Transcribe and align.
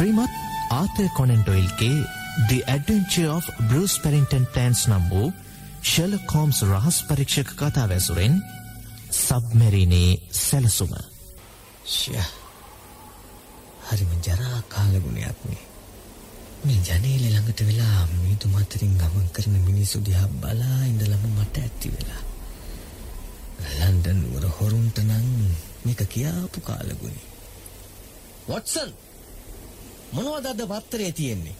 ශ්‍රීමත් 0.00 0.36
ආතය 0.72 1.04
කොනෙන්ටොයිල්ගේ 1.08 1.96
The 2.48 2.58
Adventure 2.66 3.26
of 3.28 3.48
Bruce 3.68 3.96
Pennington 4.04 4.44
Plans 4.52 4.82
නම් 4.88 5.02
වූ 5.08 5.26
ශෙලොක් 5.84 6.30
Holmes 6.34 6.60
රහස් 6.64 6.98
පරීක්ෂක 7.08 7.50
කතාව 7.52 7.90
ඇසුරෙන් 7.90 8.38
සබ්මැරීනේ 9.16 10.12
සැලසුම. 10.38 10.94
හරිම 13.88 14.14
ජරා 14.20 14.60
කාලගුණයක්නේ 14.68 15.60
මේ 16.62 16.78
ජනේල 16.86 17.26
ළඟට 17.26 17.60
වෙලා 17.64 18.00
මීතු 18.14 18.54
මතරින් 18.54 18.96
ගමන් 18.96 19.28
කරන 19.32 19.60
මිනිස්සු 19.60 20.02
දිහා 20.02 20.32
බලා 20.38 20.80
ඉඳලම 20.86 21.28
මට 21.34 21.56
ඇති 21.58 21.88
වෙලා. 21.90 22.24
ලන්ඩන් 23.76 24.18
නුවර 24.22 24.48
හොරුන්ට 24.56 25.04
නම් 25.04 25.30
මේක 25.84 26.02
කියාපු 26.08 26.58
කාලගුණේ. 26.62 27.30
වොට්සන් 28.48 28.92
මොනවද 30.12 30.46
අද 30.46 30.62
පත්තරේ 30.66 31.12
තියෙන්නේ? 31.12 31.54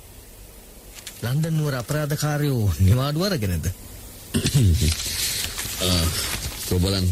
ලන්ඩන් 1.22 1.54
නුවර 1.54 1.74
අපරාධකාරයෝ 1.74 2.72
නිවාඩු 2.80 3.24
අරගෙනද? 3.24 3.66
කොබලන් 6.68 7.06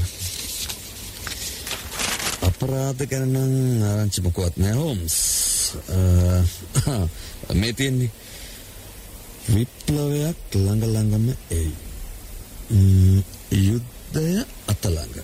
අපරාධ 2.49 3.03
ගැන 3.11 3.33
නම් 3.33 3.83
ආරංචි 3.85 4.23
මොකවත් 4.23 4.57
නෑ 4.57 4.73
හෝම්ස්. 4.73 5.17
මේ 7.61 7.73
තියෙන්නේ 7.73 8.11
විප්ලවයක් 9.49 10.39
ළඟ 10.55 10.85
ළඟම 10.87 11.27
එයි. 11.51 11.73
ම්ම්, 12.71 13.23
යුද්ධය 13.51 14.45
අතළඟ. 14.67 15.17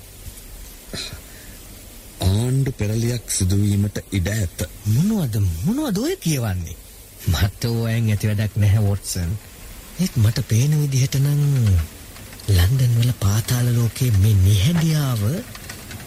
ආණ්ඩු 2.34 2.72
පෙරලියක් 2.72 3.24
සිදුවීමට 3.30 3.98
ඉඩ 4.10 4.28
ඇත. 4.30 4.64
මොනවද 4.86 5.40
මොනවද 5.64 5.98
ඔය 5.98 6.16
කියවන්නේ? 6.18 6.76
මට 7.26 7.64
ඕයන් 7.66 8.08
ඇති 8.08 8.30
වැඩක් 8.30 8.56
නැහැ 8.56 8.82
වොට්සන්. 8.82 9.30
ඒත් 9.98 10.16
මට 10.16 10.46
පේන 10.48 10.72
විදිහට 10.80 11.18
නම් 11.20 11.42
ලන්ඩන් 12.48 12.98
වල 12.98 13.12
පාතාල 13.20 13.70
ලෝකයේ 13.72 14.12
මේ 14.18 14.34
නිහැඩියාව 14.38 15.22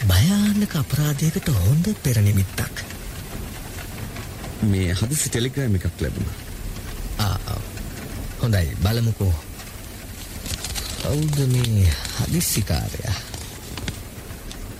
භයානක 0.05 0.75
අපරාධයකට 0.75 1.49
හොඳ 1.55 1.89
පෙරනිමිත්තක් 2.03 2.83
මේ 4.63 4.93
හදිසි 4.93 5.29
ටෙලිග්‍රෑම් 5.29 5.75
එකක් 5.75 6.01
ලැබුණා. 6.01 6.35
ආ. 7.19 7.59
හොඳයි 8.41 8.77
බලමුකෝ. 8.83 9.33
කවුද 11.01 11.37
මේ 11.47 11.89
හදිස්සිකාරයා 12.17 13.17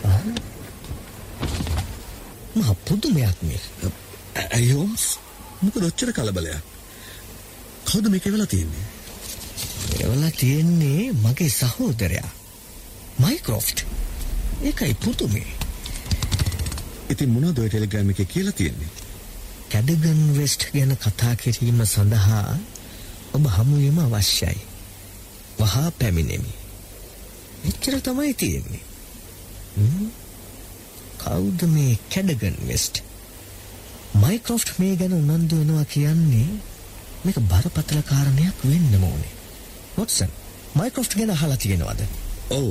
ආ? 0.06 0.22
මහ 2.58 2.70
පුදුමයක් 2.88 3.38
මේ 3.42 3.62
ඇයි 4.48 4.72
හෝම්ස් 4.72 5.06
මොකද 5.62 5.84
ඔච්චර 5.90 6.12
කලබලයක්? 6.12 6.64
කවුද 7.86 8.10
මේක 8.10 8.26
වෙලා 8.28 8.46
තියෙන්නේ? 8.48 8.86
එවලා 10.00 10.32
තියෙන්නේ 10.34 11.12
මගේ 11.16 11.50
සහෝදරයා 11.52 12.30
මයික්‍රොෆ්ට් 13.20 13.86
ඒකයි 14.64 14.94
පුදුමේ. 14.96 15.52
ඉතින් 17.10 17.30
මොනවද 17.30 17.60
ඔය 17.60 17.70
ටෙලිග්‍රෑම් 17.70 18.10
එකේ 18.10 18.28
කියලා 18.28 18.54
තියෙන්නේ? 18.54 18.92
කැඩගන් 19.72 20.22
වෙස්ට් 20.38 20.70
ගැන 20.74 20.94
කතා 20.98 21.36
කිරීම 21.36 21.82
සඳහා 21.86 22.58
ඔබ 23.34 23.48
හමුවීම 23.48 24.00
අවශ්‍යයි. 24.00 24.60
වහා 25.60 25.90
පැමිණෙමි. 25.92 26.54
එච්චර 27.66 28.00
තමයි 28.02 28.34
තියෙන්නේ. 28.34 28.84
කවුද 31.18 31.62
මේ 31.70 31.94
කැඩගන් 32.10 32.58
වෙස්ට්? 32.68 32.96
මයික්‍රොෆ්ට් 34.16 34.74
මේ 34.80 34.96
ගැන 34.96 35.14
උනන්දු 35.14 35.56
වෙනවා 35.58 35.86
කියන්නේ 35.88 36.48
මේක 37.24 37.40
බරපතල 37.44 38.02
කාරණයක් 38.04 38.58
වෙන්න 38.64 39.04
ඕනේ. 39.04 39.34
වොට්සන් 39.98 40.32
මයික්‍රොෆ්ට් 40.76 41.14
ගැන 41.16 41.30
අහලා 41.32 41.58
තියෙනවද? 41.58 42.02
ඔව් 42.52 42.68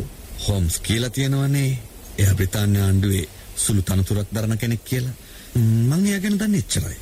හෝම්ස් 0.46 0.78
කියලා 0.80 1.10
තියෙනවනේ 1.10 1.70
එයා 2.18 2.34
බ්‍රිතාන්‍ය 2.34 2.80
ආණ්ඩුවේ 2.80 3.26
සුළු 3.56 3.82
තනතුරක් 3.82 4.28
දරන 4.32 4.58
කෙනෙක් 4.58 4.84
කියලා 4.84 5.14
ම්, 5.56 5.92
එයා 6.04 6.20
ගැන 6.20 6.38
දන්නේ 6.38 6.60
එච්චරයි 6.60 6.98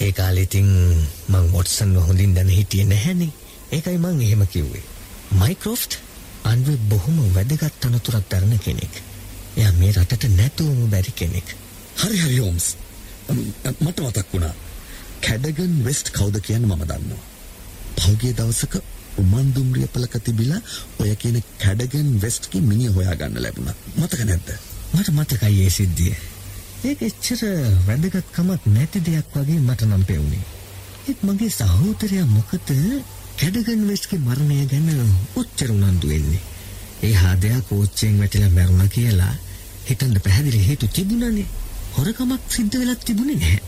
ඒ 0.00 0.12
කාලේ 0.12 0.42
ඉතින් 0.42 0.68
මං 1.28 1.52
වොට්සන්ව 1.52 1.98
හොඳින් 2.06 2.34
දැන 2.34 2.48
හිටියේ 2.50 2.86
නැහැනේ. 2.86 3.32
ඒකයි 3.72 3.98
මං 3.98 4.20
එහෙම 4.20 4.42
කිව්වේ. 4.46 4.82
මයික්‍රොෆ්ට් 5.38 5.92
අන්වේ 6.44 6.78
බොහොම 6.88 7.18
වැදගත් 7.34 7.76
තනතුරක් 7.80 8.24
දරන 8.30 8.58
කෙනෙක්. 8.58 8.94
එයා 9.56 9.72
මේ 9.72 9.92
රටට 9.92 10.24
නැතුවම 10.32 10.88
බැරි 10.90 11.12
කෙනෙක්. 11.12 11.48
හරි 11.96 12.18
හරි 12.18 12.38
හෝම්ස් 12.38 12.66
මට 13.80 13.98
මතක් 14.00 14.26
වුණා 14.32 14.54
කැඩගන් 15.20 15.78
වෙස්ට් 15.84 16.10
කවුද 16.10 16.40
කියන්න 16.40 16.66
මම 16.66 16.82
දන්නවා 16.82 17.22
පහුගිය 17.96 18.34
දවසක 18.34 18.74
උමන්දුම්රිය 19.18 19.88
පලක 19.88 20.20
තිබිලා 20.20 20.60
ඔය 20.98 21.14
කියන 21.16 21.38
කැඩගන් 21.58 22.12
වෙස්ට්ගේ 22.20 22.62
මිනිහ 22.62 22.92
හොයාගන්න 22.92 23.42
ලැබුණා 23.42 23.76
මතක 23.96 24.20
නැද්ද 24.24 24.52
මට 24.92 25.08
මතකයි 25.10 25.60
ඒ 25.60 25.70
සිද්ධිය. 25.70 26.14
ඒක 26.84 27.02
එච්චර 27.02 27.42
වැදගත්කමක් 27.86 28.64
නැති 28.68 29.00
දෙයක් 29.00 29.28
වගේ 29.34 29.60
මට 29.60 29.86
නම් 29.86 30.04
පෙවුනේ. 30.04 30.44
ඒත් 31.08 31.20
මගේ 31.22 31.50
සහෝදරයා 31.50 32.26
මොකද 32.28 32.72
කැඩගන් 33.38 33.84
වෙස්ට්ගේ 33.88 34.20
මරණය 34.20 34.58
ගැන 34.66 34.88
ඔච්චර 35.36 35.70
උනන්දු 35.70 36.08
වෙන්නේ. 36.08 36.42
ඒ 37.02 37.14
හාදයා 37.14 37.60
කෝච්චියෙන් 37.62 38.18
වැටිලා 38.18 38.50
මැරුණා 38.50 38.88
කියලා 38.88 39.34
හිතන්න 39.88 40.20
පැහැදිලි 40.20 40.66
හේතු 40.68 40.88
තිබුණනේ. 40.88 41.46
හොරකමක් 41.96 42.42
සිද්ධ 42.48 42.78
වෙලත් 42.78 43.04
තිබුණේ 43.04 43.36
නැහැ. 43.36 43.60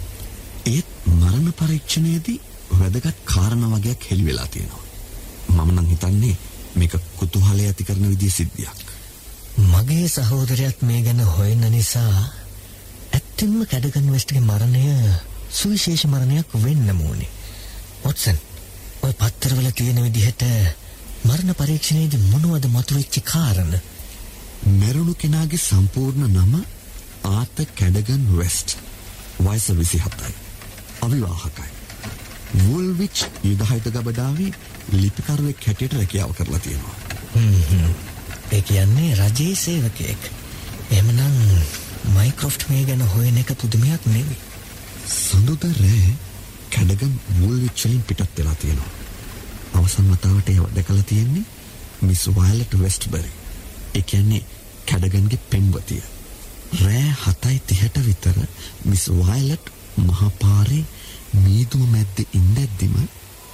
ඒත් 0.67 0.89
මරණ 1.13 1.53
පරීක්ෂණයේදී 1.55 2.41
වැදගත් 2.73 3.19
කාරණ 3.27 3.65
වගේක් 3.73 4.11
හෙළි 4.11 4.25
වෙලා 4.25 4.47
තියෙනවා 4.49 4.85
මම 5.57 5.71
නම් 5.73 5.89
හිතන්නේ 5.89 6.37
මේක 6.77 6.95
කුතුහලය 7.17 7.63
ඇති 7.63 7.85
කරන 7.85 8.09
විදිහ 8.09 8.33
සිද්ධියක් 8.33 8.79
මගේ 9.65 10.09
සහෝදරයත් 10.09 10.83
මේ 10.83 11.03
ගැන 11.03 11.21
හොයන 11.29 11.61
නිසා 11.71 12.15
ඇත්තෙන්ම 13.13 13.61
කැඩගන් 13.67 14.09
වෙස්ට්ගේ 14.11 14.43
මරණය 14.43 14.85
සුවිශේෂ 15.51 16.07
මරණයක් 16.07 16.57
වෙන්න 16.57 16.89
ඕනේ. 17.01 17.31
වොට්සන් 18.05 18.39
ඔය 19.03 19.13
පත්තරවල 19.15 19.69
තියෙන 19.73 20.03
විදිහට 20.03 20.43
මරණ 21.25 21.55
පරීක්ෂණයේදී 21.55 22.23
මොනවද 22.27 22.67
මතුවෙච්ච 22.69 23.19
කාරණ? 23.25 23.75
මැරුණු 24.73 25.15
කෙනාගේ 25.17 25.61
සම්පූර්ණ 25.61 26.37
නම 26.37 26.55
ආත 27.31 27.57
කැඩගන් 27.75 28.25
වෙස්ට් 28.37 28.77
වයස 29.41 29.67
විසිහතයි 29.75 30.35
අවිවාහකයි 31.01 31.71
වුල්විච් 32.63 33.27
යුදහිත 33.43 33.91
ගබඩාවේ 33.91 34.53
ලිපිකරුවෙක් 34.95 35.67
හැටියට 35.67 35.95
රැකියාව 35.95 36.33
කරලා 36.33 36.59
තියෙනවා 36.61 36.97
ඒ 38.51 38.63
කියන්නේ 38.63 39.15
රජයේ 39.15 39.55
සේවකයෙක්. 39.57 40.31
එහෙමනම් 40.91 41.39
මයික්‍රොෆ්ට් 42.15 42.69
මේ 42.69 42.85
ගැන 42.85 43.07
හොයන 43.09 43.37
එක 43.37 43.55
පුදුමයක් 43.57 44.05
නෙවෙයි. 44.07 44.37
සඳුද 45.07 45.65
රෑ 45.73 46.13
කැඩගන් 46.71 47.17
වුල්විච් 47.41 47.85
වලින් 47.85 48.03
පිටත් 48.03 48.37
වෙලා 48.37 48.55
තියෙනවා 48.57 49.04
අවසන් 49.75 50.11
වතාවට 50.11 50.49
ඒව 50.49 50.67
දැකලා 50.75 51.03
තියෙන්නේ 51.03 51.45
මිස් 52.03 52.27
වයලට් 52.31 52.79
වෙස්ට්බරි 52.81 53.31
ඒ 53.95 54.03
කියන්නේ 54.03 54.43
කැඩගන්ගේ 54.87 55.45
පෙම්වතිය. 55.51 56.03
රෑ 56.81 57.11
හතයි 57.23 57.59
තිහට 57.67 57.99
විතර 58.07 58.39
මිස් 58.85 59.05
වයලට් 59.21 59.71
මහපාරේ 59.99 60.85
මීදුම 61.35 61.85
මැද්දේ 61.89 62.27
ඉන්නැද්දිම 62.33 62.97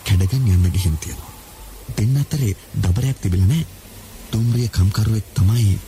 කැඩගන් 0.05 0.49
යන්න 0.49 0.73
ගිහින් 0.73 0.97
තියෙනවා. 0.99 1.33
දෙන්න 1.97 2.17
අතරේ 2.17 2.57
දබරයක් 2.77 3.21
තිබිලා 3.21 3.47
නැහැ. 3.47 3.67
තුම්රිය 4.31 4.69
කම්කරුවෙක් 4.71 5.35
තමයි 5.35 5.79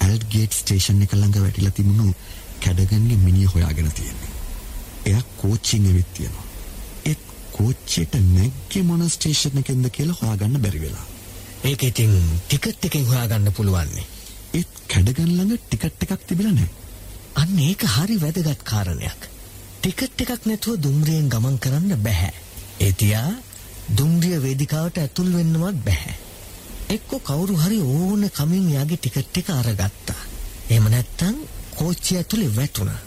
ඇල්ගේට් 0.00 0.52
ස්ටේෂන් 0.52 1.02
එක 1.02 1.12
ළඟ 1.12 1.40
වැටිලා 1.40 1.72
තිබුණු 1.72 2.14
කැඩගන්ගේ 2.60 3.16
මිනිහ 3.18 3.48
හොයාගෙන 3.54 3.90
තියෙන්නේ. 3.92 4.30
එයා 5.04 5.24
කෝච්චියෙන් 5.36 5.86
ඇවිත් 5.86 6.14
තියෙනවා. 6.14 6.44
ඒත් 6.44 6.47
කෝච්චියට 7.58 8.18
නැග්ගේ 8.24 8.82
මොන 8.82 9.06
ස්ටේෂන් 9.10 9.62
එකෙන්ද 9.62 9.90
කියලා 9.90 10.18
හොයාගන්න 10.22 10.62
බැරි 10.64 10.82
වෙලා 10.84 11.06
ඒක 11.64 11.82
ඉතින් 11.82 12.18
ටිකට් 12.42 12.90
එකෙන් 12.90 13.06
හොයාගන්න 13.06 13.52
පුළුවන් 13.52 13.94
නේ. 13.94 14.06
ඒත් 14.54 14.84
කැඩගන් 14.90 15.30
ළඟ 15.30 15.58
ටිකට් 15.62 16.06
එකක් 16.06 16.28
තිබිලා 16.28 16.58
නැහැ 16.58 16.86
අන්න 17.34 17.58
ඒක 17.60 17.82
හරි 17.86 18.16
වැදගත් 18.20 18.62
කාරණයක්. 18.64 19.20
ටිකට් 19.80 20.22
එකක් 20.24 20.46
නැතුව 20.46 20.80
දුම්රියෙන් 20.82 21.28
ගමන් 21.28 21.58
කරන්න 21.58 21.92
බෑ. 22.02 22.32
ඒ 22.80 22.92
තියා 22.92 23.30
දුම්රිය 23.98 24.40
වේදිකාවට 24.42 24.98
ඇතුල් 24.98 25.30
වෙන්නවත් 25.32 25.78
බෑ. 25.84 26.16
එක්ක 26.88 27.10
කවුරු 27.22 27.54
හරි 27.56 27.78
ඕන 27.82 28.26
කමින් 28.30 28.66
යාගේ 28.74 28.98
ටිකට් 28.98 29.38
එක 29.40 29.50
අරගත්තා. 29.50 30.20
එහෙම 30.70 30.90
නැත්තම් 30.90 31.36
කෝච්චිය 31.74 32.18
ඇතුලේ 32.18 32.56
වැටුණා. 32.56 33.00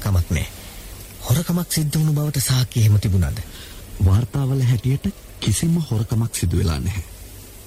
කමක් 0.00 0.28
නෑ. 0.30 0.48
හොරකමක් 1.22 1.68
සිද්ධ 1.70 1.94
වුණු 1.94 2.12
බවට 2.12 2.42
සාක්ෂි 2.42 2.80
එහෙම 2.80 2.98
තිබුණාද? 2.98 3.38
වාර්තාවල 4.00 4.62
හැටියට 4.62 5.06
කිසිම 5.40 5.76
හොරකමක් 5.82 6.34
සිදු 6.34 6.56
වෙලා 6.56 6.80
නැහැ 6.80 7.04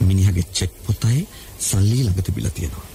මිනිහගේ 0.01 0.47
චෙක් 0.51 0.73
පොතයි 0.83 1.27
සල්ලි 1.61 1.99
ළඟ 1.99 2.21
තිබිලා 2.21 2.51
තියෙනවා 2.51 2.87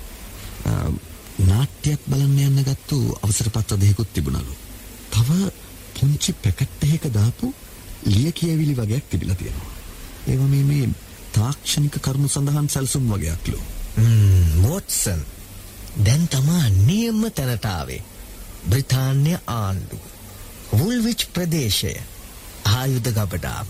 නාට්‍යයක් 1.43 2.03
බලන්න 2.07 2.39
යන්න 2.41 2.65
ගත්තු 2.65 2.99
අවසර 3.21 3.49
පත්‍ර 3.51 3.79
දෙකකුත් 3.79 4.13
තිබුණලු 4.13 4.55
තව 5.11 5.51
පුංචි 5.95 6.35
පැකට් 6.35 6.85
එකක 6.87 7.09
දාපු 7.11 7.53
ලිය 8.07 8.33
කියවිලි 8.33 8.75
වගේක් 8.75 9.05
තිබිලා 9.07 9.37
තියෙනවා. 9.37 9.73
ඒව 10.27 10.43
මේ 10.45 10.65
මේ 10.65 10.89
තාක්ෂණික 11.33 11.99
කරුණු 11.99 12.29
සඳහන් 12.29 12.69
සැලසුම් 12.69 13.09
වගේක්ලු. 13.09 13.61
වොටසන් 14.63 15.21
දැන් 15.99 16.29
තමා 16.29 16.65
නියම්ම 16.81 17.23
තැනටාවේ 17.33 18.03
බ්‍රිතාන්‍ය 18.67 19.35
ආණ්ඩු 19.49 19.97
වුල්විච් 20.73 21.27
ප්‍රදේශය. 21.33 21.93
ආයුධ 22.71 23.11
ගබඩාව 23.11 23.67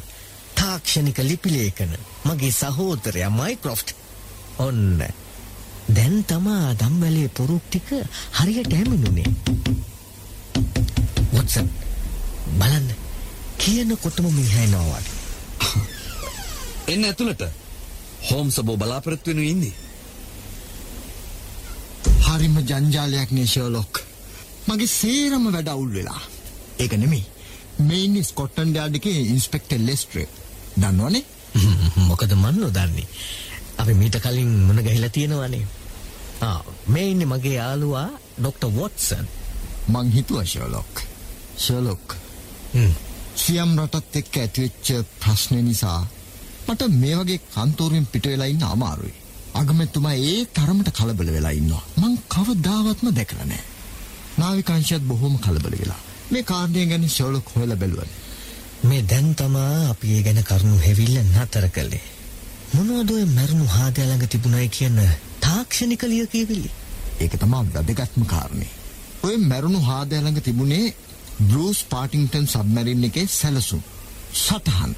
තාක්ෂණික 0.55 1.19
ලිපිලේකන 1.21 1.93
මගේ 2.25 2.53
සහෝදරය 2.53 3.25
මයික්‍රොෆ්ට් 3.31 3.95
ඔන්න. 4.59 5.05
දැන් 5.89 6.25
තමා 6.25 6.75
දම්වැලේ 6.75 7.29
පොරුක් 7.31 7.65
ටික 7.67 7.89
හරියට 8.33 8.73
ඇමිනුනේ. 8.73 9.31
වොටසන් 11.33 11.71
බලන්න. 12.59 12.89
කියනකොටම 13.59 14.27
මිහැනවාට 14.31 15.09
එන්න 16.87 17.05
ඇතුළට. 17.05 17.43
හෝම් 18.23 18.51
සබෝ 18.51 18.77
බලාපොරොත්තු 18.77 19.31
වෙනු 19.31 19.43
ඉන්නේ. 19.43 19.75
හරිම 22.27 22.57
ජංජාලයක් 22.63 23.31
නේ 23.31 23.47
ෂර්ලොක්. 23.47 24.03
මගේ 24.69 24.87
සේරම 24.91 25.45
වැඩ 25.53 25.69
අවුල් 25.69 25.93
වෙලා. 25.93 26.23
ඒක 26.81 26.97
නෙමෙයි. 26.97 27.25
මේ 27.81 28.05
ඉන්නේ 28.05 28.25
ස්කොට්ලන්ඩ් 28.25 28.77
යාඩ් 28.77 28.97
එකේ 29.01 29.19
ඉන්ස්පෙක්ටර් 29.27 29.81
ලෙස්ට්‍රේ. 29.81 30.29
දන්නවනේ? 30.77 31.25
මොකද 32.09 32.33
මන් 32.37 32.61
නොදන්නේ 32.61 33.07
අපි 33.79 33.95
මීට 33.95 34.19
කලින් 34.23 34.51
මුණ 34.67 34.83
ගැහිලා 34.85 35.11
තියෙනවනේ 35.11 35.67
ආ 36.43 36.59
මේ 36.87 37.07
ඉන්නේ 37.11 37.31
මගේ 37.33 37.55
යාළුවා 37.55 38.09
ඩොක්ටර් 38.39 38.75
වොට්සන් 38.77 39.27
මං 39.89 40.13
හිතුවා 40.13 40.45
ෂර්ලොක්. 40.45 41.03
ෂර්ලොක්. 41.57 42.17
හ්ම්. 42.75 42.93
සියම් 43.37 43.73
රටත් 43.79 44.21
එක්ක 44.21 44.37
ඇතිවෙච්ච 44.37 44.89
ප්‍රශ්න 45.21 45.65
නිසා 45.65 46.01
මට 46.67 46.89
මේ 46.95 47.17
වගේ 47.17 47.41
කන්තෝරුවෙන් 47.49 48.07
පිට 48.07 48.27
වෙලා 48.27 48.51
ඉන්න 48.53 48.65
අමාරුයි. 48.67 49.15
අගමැතිතුමා 49.55 50.15
ඒ 50.25 50.39
තරමට 50.55 50.93
කලබල 50.93 51.33
වෙලා 51.33 51.51
ඉන්නවා. 51.53 51.85
මං 51.97 52.15
කවදාවත්ම 52.29 53.11
දැකලා 53.17 53.47
නැහැ. 53.47 53.69
නාවිකාංශයත් 54.39 55.05
බොහොම 55.05 55.39
කලබල 55.39 55.77
වෙලා. 55.81 56.01
මේ 56.31 56.43
කාරණය 56.45 56.87
ගැන 56.87 57.09
ෂර්ලොක් 57.09 57.53
හොයලා 57.55 57.77
බැලුවා. 57.77 58.11
මේ 58.83 59.03
දැන් 59.05 59.35
තමා 59.35 59.75
අපි 59.89 60.17
ඒ 60.17 60.23
ගැන 60.23 60.43
කරුණු 60.45 60.79
හැවිල්ල 60.79 61.17
නතර 61.25 61.67
කළේ 61.71 62.05
මොනවද 62.73 63.11
ඔය 63.11 63.25
මැරුණු 63.29 63.67
හාදයා 63.69 64.07
ළඟ 64.07 64.29
තිබුණයි 64.29 64.69
කියන 64.71 64.99
තාක්ෂණික 65.41 66.03
ලිය 66.05 66.27
කියවිලි 66.29 66.71
ඒක 67.19 67.35
තමා 67.37 67.65
වැදගත්ම 67.67 68.25
කාරණේ. 68.25 68.71
ඔය 69.23 69.37
මැරුණු 69.43 69.81
හාදෑ 69.81 70.21
ළඟ 70.21 70.41
තිබුණේ 70.41 70.95
බ්‍රූස් 71.41 71.81
පාටිංටන් 71.85 72.47
සබ්මැරින් 72.47 73.05
එකේ 73.05 73.27
සැලසුම්. 73.29 73.83
සටහන්. 74.37 74.95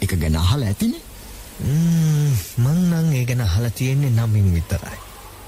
එක 0.00 0.12
ගැන 0.20 0.36
අහලා 0.36 0.68
ඇතිනේ. 0.68 1.02
මං 2.58 2.78
නම් 2.82 3.08
ඒ 3.12 3.24
ගැන 3.24 3.42
අහලා 3.42 3.70
තියෙන්නේ 3.72 4.12
නමින් 4.12 4.52
විතරයි 4.54 4.98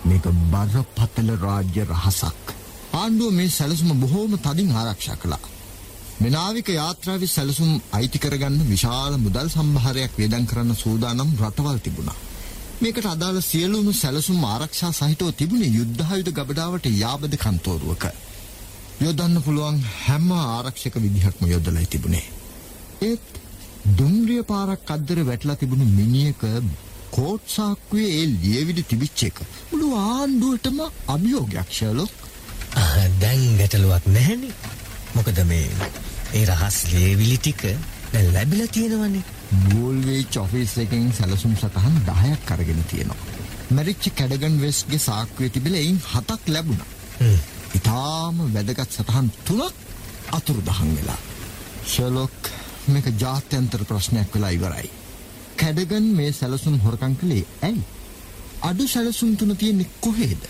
මේක 0.05 0.27
බරපතල 0.50 1.31
රාජ්‍ය 1.39 1.85
රහසක්. 1.85 2.56
ආණ්ඩුව 2.96 3.32
මේ 3.32 3.50
සැලසුම 3.50 3.90
බොහෝම 4.00 4.32
තදින් 4.38 4.70
ආරක්ෂා 4.75 5.16
කළා. 5.16 5.43
මෙනාවික 6.19 6.69
යාත්‍රාවේ 6.70 7.28
සැලසුම් 7.28 7.70
අයිති 7.93 8.19
කරගන්න 8.19 8.60
විශාල 8.66 9.14
මුදල් 9.19 9.48
සම්භාරයක් 9.48 10.12
වේදම් 10.16 10.44
කරන්න 10.46 10.76
සූදානම් 10.76 11.31
රටවල් 11.40 11.78
තිබුණා. 11.78 12.19
මේකට 12.78 13.06
අදාළ 13.06 13.40
සියලුම 13.43 13.88
සැලසුම් 13.94 14.40
ආරක්ෂා 14.44 14.93
සහිතව 14.93 15.28
තිබුණේ 15.34 15.70
යුද්ධායුධ 15.70 16.32
ගබඩාවට 16.32 16.87
යාබද 16.94 17.37
කන්තෝරුවක. 17.37 18.04
යොදන්න 19.00 19.37
පුළුවන් 19.43 19.78
හැම 19.98 20.28
ආරක්ෂක 20.34 20.94
විදිහක්ම 20.98 21.43
යොදලයි 21.46 21.87
තිබුණේ. 21.87 22.26
ඒත් 23.02 23.26
දුම්රිය 23.94 24.43
පාරක් 24.44 24.90
අද්දර 24.90 25.19
වැටලා 25.22 25.56
තිබුණු 25.56 25.87
මිනිහක 25.93 26.43
කෝට් 27.10 27.44
සාක්කුවේ 27.48 28.08
ඒ 28.12 28.26
ලියවිලි 28.34 28.82
තිබිච්ච 28.84 29.20
එක 29.22 29.38
මුළු 29.70 29.88
ආණ්ඩුවටම 29.96 30.78
අභියෝගයක් 31.08 31.69
ෂර්ලොක්. 31.70 32.12
ආ, 32.12 32.36
දැන් 33.20 33.46
ගැටලුවක් 33.58 34.06
නැහැනේ 34.08 34.55
මොකද 35.14 35.38
මේ 35.44 35.67
ඒ 36.32 36.44
රහස් 36.46 36.78
ලේවිලි 36.93 37.38
ටික 37.38 37.62
ලැබිලා 38.32 38.69
තියෙනවනේ 38.69 39.25
වෝල්වේච් 39.67 40.37
ඔෆිස් 40.37 40.76
එකෙන් 40.78 41.12
සැලසුම් 41.12 41.55
සටහන් 41.56 41.96
10ක් 42.06 42.50
අරගෙන 42.50 42.84
තියෙනවා. 42.90 43.17
මැරිච්ච 43.70 44.08
කැඩගන් 44.12 44.61
වෙස්ගේ 44.61 44.99
සාක්කුවේ 45.00 45.50
තිබිලා 45.50 45.81
එයින් 45.81 46.00
7ක් 46.05 46.49
ලැබුණා. 46.49 46.87
ඉතාම 47.75 48.38
වැදගත් 48.55 48.90
සටහන් 48.90 49.31
තුනක් 49.44 49.75
අතුරුදහන් 50.31 50.90
වෙලා. 50.96 51.19
ෂර්ලොක් 51.84 52.50
මේක 52.88 53.06
ජාත්‍යන්තර 53.17 53.84
ප්‍රශ්නයක් 53.84 54.34
වෙලා 54.34 54.50
ඉවරයි. 54.50 54.90
කැඩගන් 55.56 56.11
මේ 56.17 56.32
සැලසුම් 56.32 56.81
හොරකම් 56.81 57.14
කළේ 57.17 57.46
ඇයි? 57.62 57.82
අඩු 58.62 58.88
සැලසුම් 58.88 59.37
තුන 59.37 59.56
තියෙන්නේ 59.56 59.90
කොහෙද? 60.00 60.43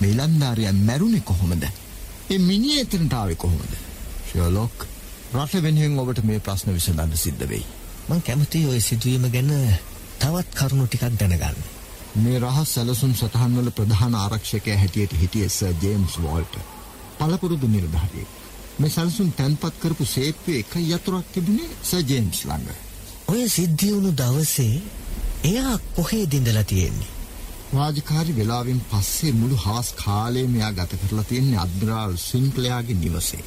මේ 0.00 0.12
ලන්දාරියා 0.12 0.72
මැරුණේ 0.80 1.20
කොහොමද? 1.22 1.64
ඒ 2.30 2.38
මිනිහ 2.40 2.80
එතනට 2.80 3.12
ආවේ 3.12 3.36
කොහොමද? 3.36 3.72
ෂර්ලොක් 4.26 4.86
රට 5.34 5.62
වෙනුවෙන් 5.62 5.98
ඔබට 5.98 6.22
මේ 6.24 6.40
ප්‍රශ්න 6.40 6.74
විසඳන්න 6.74 7.16
සිද්ධ 7.16 7.48
වෙයි. 7.48 7.64
මං 8.08 8.22
කැමතියි 8.22 8.66
ওই 8.66 8.80
සිදුවීම 8.80 9.26
ගැන 9.30 9.52
තවත් 10.18 10.48
කරුණු 10.54 10.86
ටිකක් 10.86 11.18
දැනගන්න 11.18 11.62
මේ 12.16 12.40
රහස් 12.40 12.74
සැලසුම් 12.74 13.14
සටහන්වල 13.14 13.70
ප්‍රධාන 13.72 14.14
ආරක්ෂකයා 14.16 14.78
හැටියට 14.78 15.16
හිටියේ 15.20 15.48
සර් 15.50 15.74
ජේම්ස් 15.82 16.18
වෝල්ට්. 16.18 16.54
පළපුරුදු 17.18 17.66
නිලධාරියෙක්. 17.68 18.30
මේ 18.78 18.90
සැලසුම් 18.90 19.32
තැන්පත් 19.32 19.82
කරපු 19.82 20.04
සේප්පුවේ 20.06 20.60
එක 20.60 20.76
යතුරක් 20.84 21.26
තිබුණේ 21.32 21.74
සර් 21.82 22.04
ජේම්ස් 22.04 22.44
ළඟ. 22.44 22.70
ඔය 23.28 23.48
සිද්ධිය 23.48 23.92
වුණු 23.92 24.12
දවසේ 24.14 24.82
එයා 25.44 25.76
කොහේද 25.94 26.32
ඉඳලා 26.32 26.64
තියෙන්නේ 26.64 27.15
රාජකාරි 27.72 28.36
වෙලාවෙන් 28.36 28.80
පස්සේ 28.90 29.32
මුළු 29.32 29.56
හවස් 29.56 29.88
කාලයම 29.94 30.54
එයා 30.54 30.72
ගත 30.72 31.00
කරලා 31.00 31.24
තියෙන්නේ 31.24 31.58
අද්මිරාල් 31.58 32.16
සින්ක්ලයාගේ 32.20 32.96
නිවසේ. 32.96 33.44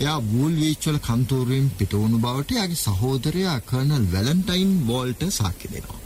එයා 0.00 0.18
වූල්වීච් 0.26 0.86
වල 0.86 1.00
කන්තෝරුවෙන් 1.00 1.66
පිට 1.78 1.92
වුණු 1.94 2.18
බවට 2.18 2.56
එයාගේ 2.56 2.84
සහෝදරයා 2.84 3.58
කර්නල් 3.62 4.06
වැලන්ටයින් 4.12 4.72
වෝල්ට 4.86 5.26
සාක්ෂි 5.32 5.72
දෙනවා. 5.74 6.00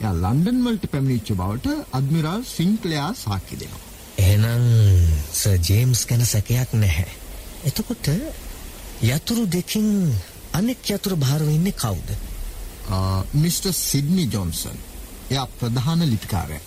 එයා 0.00 0.14
ලන්ඩන් 0.14 0.62
වලට 0.66 0.92
පැමිණිච්ච 0.92 1.34
බවට 1.34 1.76
අද්මිරාල් 1.92 2.46
සින්ක්ලයා 2.48 3.10
සාක්ෂි 3.16 3.60
දෙනවා. 3.60 3.84
එහෙනම් 4.18 4.64
සර් 5.32 5.58
ජේම්ස් 5.60 6.06
ගැන 6.06 6.26
සැකයක් 6.26 6.72
නැහැ 6.74 7.10
එතකොට 7.64 8.10
යතුරු 9.02 9.46
දෙකින් 9.48 9.88
අනෙක් 10.52 10.86
යතුරු 10.88 11.16
භාරව 11.16 11.48
ඉන්නේ 11.48 11.74
කවුද 11.74 12.08
මිස්ටර් 13.34 13.72
සිඩ්නි 13.74 14.26
ජොන්සන් 14.28 14.78
එයා 15.30 15.46
ප්‍රධාන 15.54 16.04
ලිපිකාරයා. 16.06 16.64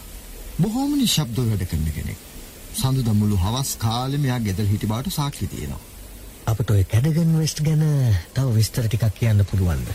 බොහෝම 0.60 0.92
නිශ්ශබ්දව 0.96 1.50
වැඩ 1.50 1.68
කරන 1.68 1.88
කෙනෙක්. 1.92 2.20
සඳුදා 2.74 3.14
මුළු 3.14 3.38
හවස් 3.38 3.72
කාලෙම 3.78 4.26
එයා 4.26 4.40
ගෙදර 4.40 4.66
හිටි 4.66 4.88
බවට 4.88 5.14
සාක්ෂි 5.14 5.48
තියෙනවා. 5.48 5.82
අපට 6.48 6.70
ඔය 6.72 6.84
කැඩගන් 6.86 7.34
වෙස්ට් 7.38 7.64
ගැන 7.64 7.84
තව 8.34 8.48
විස්තර 8.56 8.86
ටිකක් 8.86 9.08
කියන්න 9.16 9.46
පුළුවන්ද 9.46 9.90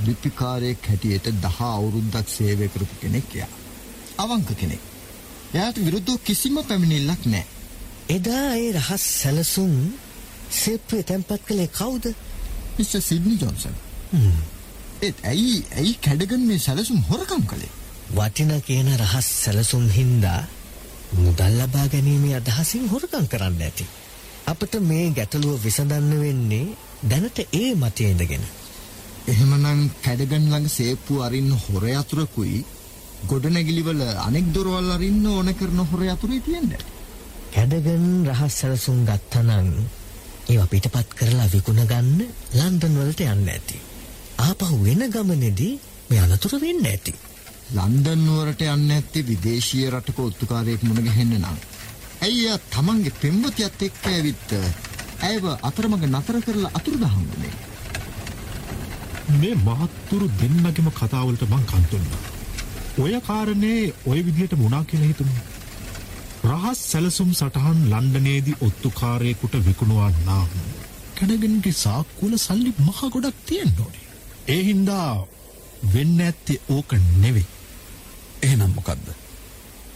ලිපිකාරයෙක් 0.00 0.86
හැටියට 0.88 1.28
දහ 1.38 1.58
අවුරුද්දක් 1.68 2.28
සේවය 2.28 2.68
කරපු 2.68 2.96
කෙනෙක් 3.00 3.34
එයා. 3.34 3.50
අවංක 4.18 4.54
කෙනෙක්. 4.56 4.82
එයාට 5.54 5.78
විරුද්ධව 5.78 6.22
කිසිම 6.24 6.56
පැමිණිල්ලක් 6.62 7.26
නැහැ. 7.26 7.46
එදා 8.10 8.48
ඒ 8.56 8.72
රහස් 8.72 9.04
සැලසුම් 9.16 9.74
සෙප්පේ 10.52 11.02
තැන්පත් 11.04 11.44
කළේ 11.46 11.68
කවුද 11.70 12.10
මිස්ටර් 12.76 13.02
සිඩ්නි 13.02 13.36
ජොන්සන්. 13.38 13.76
ඒත් 15.02 15.24
ඇයි 15.24 15.54
ඇයි 15.72 15.94
කැඩගන් 16.00 16.48
මේ 16.48 16.58
සැලසුම් 16.60 17.00
හොරකම් 17.04 17.46
කළේ? 17.46 17.72
වටින 18.12 18.52
කියන 18.62 18.88
රහස් 18.94 19.28
සැලසුම් 19.42 19.84
හින්දා 19.88 20.40
මුදල් 21.14 21.54
ලබා 21.58 21.86
ගැනීමේ 21.88 22.34
අදහසින් 22.36 22.88
හොරකම් 22.88 23.26
කරන්න 23.26 23.62
ඇති. 23.62 23.86
අපට 24.46 24.74
මේ 24.82 25.06
ගැටලුව 25.10 25.56
විසඳන්න 25.60 26.12
වෙන්නේ 26.20 26.66
දැනට 27.04 27.38
ඒ 27.52 27.70
මතය 27.74 28.04
ඉඳගෙන. 28.04 28.44
එහෙමනම් 29.24 29.90
කැඩගන් 30.02 30.44
ළඟ 30.44 30.68
සේප්පු 30.68 31.20
අරින්න 31.20 31.50
හොර 31.58 31.84
යතුරකුයි 31.90 32.64
ගොඩනැගිලිවල 33.24 34.02
අනෙක් 34.18 34.46
දොරවල් 34.50 34.90
අරින්න 34.90 35.26
ඕන 35.28 35.54
කරන 35.54 35.80
හොර 35.86 36.02
යතුරුයි 36.04 36.40
තියෙන්නේ. 36.40 36.84
කැඩගන් 37.52 38.06
රහස් 38.28 38.54
සැලසුම් 38.54 39.04
ගත්තනං 39.04 39.68
ඒවා 40.48 40.68
පිටපත් 40.68 41.08
කරලා 41.14 41.48
විකුණ 41.48 41.84
ගන්න 41.86 42.20
ලන්ඩන් 42.54 42.96
වලට 42.98 43.20
යන්න 43.26 43.48
ඇති. 43.48 43.76
ආපහු 44.38 44.74
වෙන 44.80 45.04
ගමනේදී 45.08 45.74
මේ 46.08 46.20
අනතුර 46.20 46.60
වෙන්න 46.60 46.86
ඇති. 46.86 47.14
ලන්ඩන් 47.70 48.24
නුවරට 48.24 48.62
යන්න 48.66 48.90
ඇත්තේ 48.90 49.26
විදේශීය 49.26 49.90
රටක 49.90 50.18
ඔත්තුකාරයෙක් 50.20 50.82
මුණ 50.82 51.04
ගැහෙන්න 51.04 51.34
නම්. 51.34 51.58
ඇයි 52.20 52.40
එයා 52.42 52.58
තමන්ගේ 52.70 53.18
පෙම්වතියත් 53.18 53.82
එක්ක 53.82 54.04
ඇවිත් 54.08 54.52
ඇයව 55.22 55.44
අතරමඟ 55.62 56.06
නතර 56.10 56.38
කරලා 56.40 56.74
අතුරුදහන් 56.74 57.14
වුණේ? 57.22 57.54
මේ 59.34 59.54
මහත්තුරු 59.60 60.28
දෙන්නගෙම 60.36 60.92
කතාවලට 60.92 61.48
මං 61.48 61.64
කන්තුන්නා. 61.66 62.22
ඔය 62.98 63.14
කාරණේ 63.22 63.94
ඔය 64.06 64.20
විදිහට 64.22 64.54
මුණා 64.56 64.84
කියලා 64.84 65.08
හිතුණා. 65.08 65.48
රහස් 66.44 66.78
සැලසුම් 66.86 67.30
සටහන් 67.32 67.82
ලන්ඩනේදී 67.90 68.60
ඔත්තුකාරයෙකුට 68.60 69.54
විකුණුවා 69.66 70.10
නම් 70.10 70.56
කැඩගෙනගේ 71.16 71.74
සාක්කුවල 71.76 72.34
සල්ලි 72.38 72.72
මහ 72.78 73.00
ගොඩක් 73.10 73.38
තියෙන් 73.46 73.72
ඕනේ. 73.78 74.06
ඒ 74.48 74.62
හින්දා 74.64 75.26
වෙන්න 75.84 76.20
ඇත්තේ 76.20 76.60
ඕක 76.68 76.94
නෙවෙයි. 77.16 77.46
එහෙනම් 78.42 78.72
මොකක්ද 78.74 79.08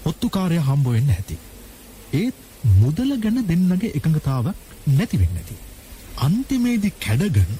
ඔත්තුකාරය 0.04 0.58
හම්බ 0.60 0.86
වෙන්න 0.88 1.10
ඇති. 1.10 1.38
ඒත් 2.12 2.36
මුදල 2.74 3.14
ගැන 3.18 3.40
දෙන්නගේ 3.44 3.92
එකඟතාවක් 3.92 4.56
නැති 4.88 5.18
වෙන්න 5.18 5.36
ඇති. 5.36 5.56
අන්තිමේදි 6.18 6.92
කැඩගන් 6.98 7.58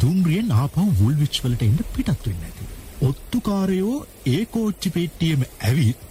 දුම්රියෙන් 0.00 0.50
ආපහු 0.52 0.86
වුල්විච් 0.94 1.42
වලට 1.42 1.62
එන්න 1.62 1.84
පිටත් 1.92 2.26
වෙන්න 2.26 2.42
ඇති. 2.42 2.64
ඔත්තුකාරයෝ 3.02 3.96
ඒ 4.26 4.42
කෝච්චි 4.46 4.90
පෙට්ටියම 4.90 5.46
ඇවිත් 5.60 6.08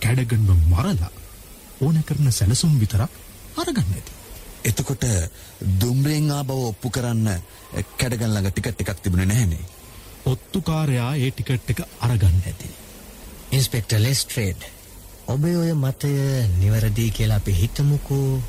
කැඩගන්ව 0.00 0.50
මරලා 0.70 1.12
ඕන 1.80 2.02
කරන 2.04 2.32
සැලසුම් 2.32 2.74
විතරක් 2.78 3.20
අරගන්න 3.56 3.92
ඇති. 3.92 4.12
එතකොට 4.64 5.04
දුම්රෙන් 5.78 6.30
ආබව 6.30 6.58
ඔප්පු 6.62 6.90
කරන්න 6.90 7.30
කැඩගන් 7.96 8.30
ළඟ 8.30 8.50
ටිකට් 8.50 8.82
එකක් 8.82 9.00
තිබුණේ 9.00 9.28
නැහනේ 9.28 9.64
ඔත්තුකාරයා 10.26 11.10
ඒ 11.16 11.30
ටිකට් 11.30 11.70
එක 11.70 11.80
අරගන්න 12.00 12.40
ඇති. 12.46 12.70
ඉන්ස්පෙක්ටර් 13.50 14.00
ලෙස්ට්‍රේඩ් 14.00 14.62
ඔබේ 15.26 15.56
ඔය 15.56 15.72
මතය 15.74 16.12
නිවැරදි 16.58 17.10
කියලා 17.10 17.36
අපි 17.36 17.52
හිතමුකෝ 17.52 18.42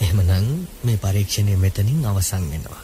එහෙමනම් 0.00 0.66
මේ 0.84 0.96
පරීක්ෂණය 0.98 1.56
මෙතනින් 1.56 2.06
අවසන් 2.06 2.44
වෙනවා. 2.50 2.82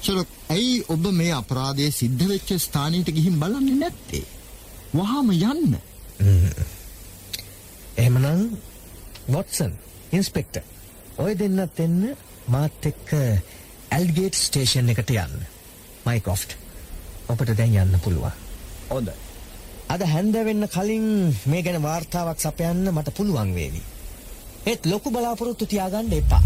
ෂලොක් 0.00 0.28
ඇයි 0.48 0.84
ඔබ 0.88 1.06
මේ 1.12 1.32
අපරාධය 1.32 1.90
සිද්ධ 1.90 2.26
වෙච්ච 2.28 2.52
ස්ථානයට 2.58 3.08
ගිහින් 3.10 3.38
බලන්නේ 3.38 3.76
නැත්තේ? 3.76 4.24
වහාම 4.94 5.30
යන්න. 5.32 5.76
එහෙමනම් 7.96 8.42
වොට්සන් 9.28 9.72
ඉන්ස්පෙක්ටර් 10.12 10.62
ඔය 11.18 11.32
දෙන්නත් 11.34 11.80
එන්න 11.80 12.00
මාත් 12.46 12.86
එක්ක 12.86 13.14
ඇල්ගේට් 13.90 14.36
ස්ටේෂන් 14.36 14.88
එකට 14.88 15.10
යන්න. 15.12 15.46
මයික්‍රොෆ්ට් 16.06 16.56
ඔබට 17.32 17.52
දැන් 17.58 17.76
යන්න 17.82 18.00
පුළුවන්. 18.04 18.34
හොඳයි. 18.90 19.14
අද 19.92 20.02
හැන්ද 20.12 20.36
වෙන්න 20.48 20.68
කලින් 20.74 21.08
මේ 21.52 21.62
ගැන 21.66 21.82
වාර්තාවක් 21.86 22.40
සපයන්න 22.44 22.92
මට 22.92 23.14
පුළුවන් 23.16 23.54
වේවි. 23.56 23.82
ඒත් 24.70 24.86
ලොකු 24.92 25.10
බලාපොරොත්තු 25.14 25.66
තියාගන්න 25.72 26.12
එපා. 26.18 26.42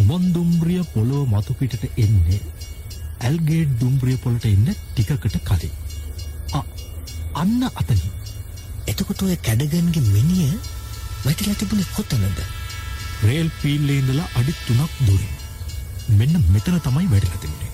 උමන් 0.00 0.24
දුම්රිය 0.34 0.82
පොළොව 0.94 1.30
මතුපිටට 1.32 1.84
එන්නේ 2.04 2.40
ඇල්ගේඩ් 3.26 3.78
දුම්රිය 3.80 4.18
පොලට 4.24 4.44
එන්න 4.50 4.66
ටිකකට 4.74 5.38
කලින්. 5.48 5.74
අන්න 7.42 7.62
අතනින් 7.68 8.10
එතකොට 8.90 9.22
ඔය 9.26 9.36
කැඩගන්ගේ 9.46 10.02
මිනිය 10.14 10.52
වැටිලා 11.24 11.56
තිබුණේ 11.60 11.94
කොතනද? 11.96 12.38
රේල් 13.26 13.48
පීල්ලේ 13.62 13.98
ඉඳලා 14.02 14.28
අඩි 14.38 14.52
තුනක් 14.66 14.92
දුරින්. 15.06 15.43
මෙන්න 16.08 16.44
මෙතන 16.48 16.80
තමයි 16.80 17.10
වැටිලා 17.10 17.40
තිබුණේ. 17.40 17.72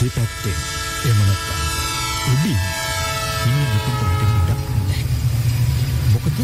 දෙපැත්තෙන් 0.00 0.58
එහෙම 1.04 1.20
නැත්නම් 1.20 1.60
උඩින් 2.32 2.60
මිනිහ 3.44 3.68
මෙතනට 3.72 3.88
වැටෙන්න 4.00 4.34
ඉඩක් 4.38 4.60
නැහැ. 4.88 5.04
මොකද 6.12 6.38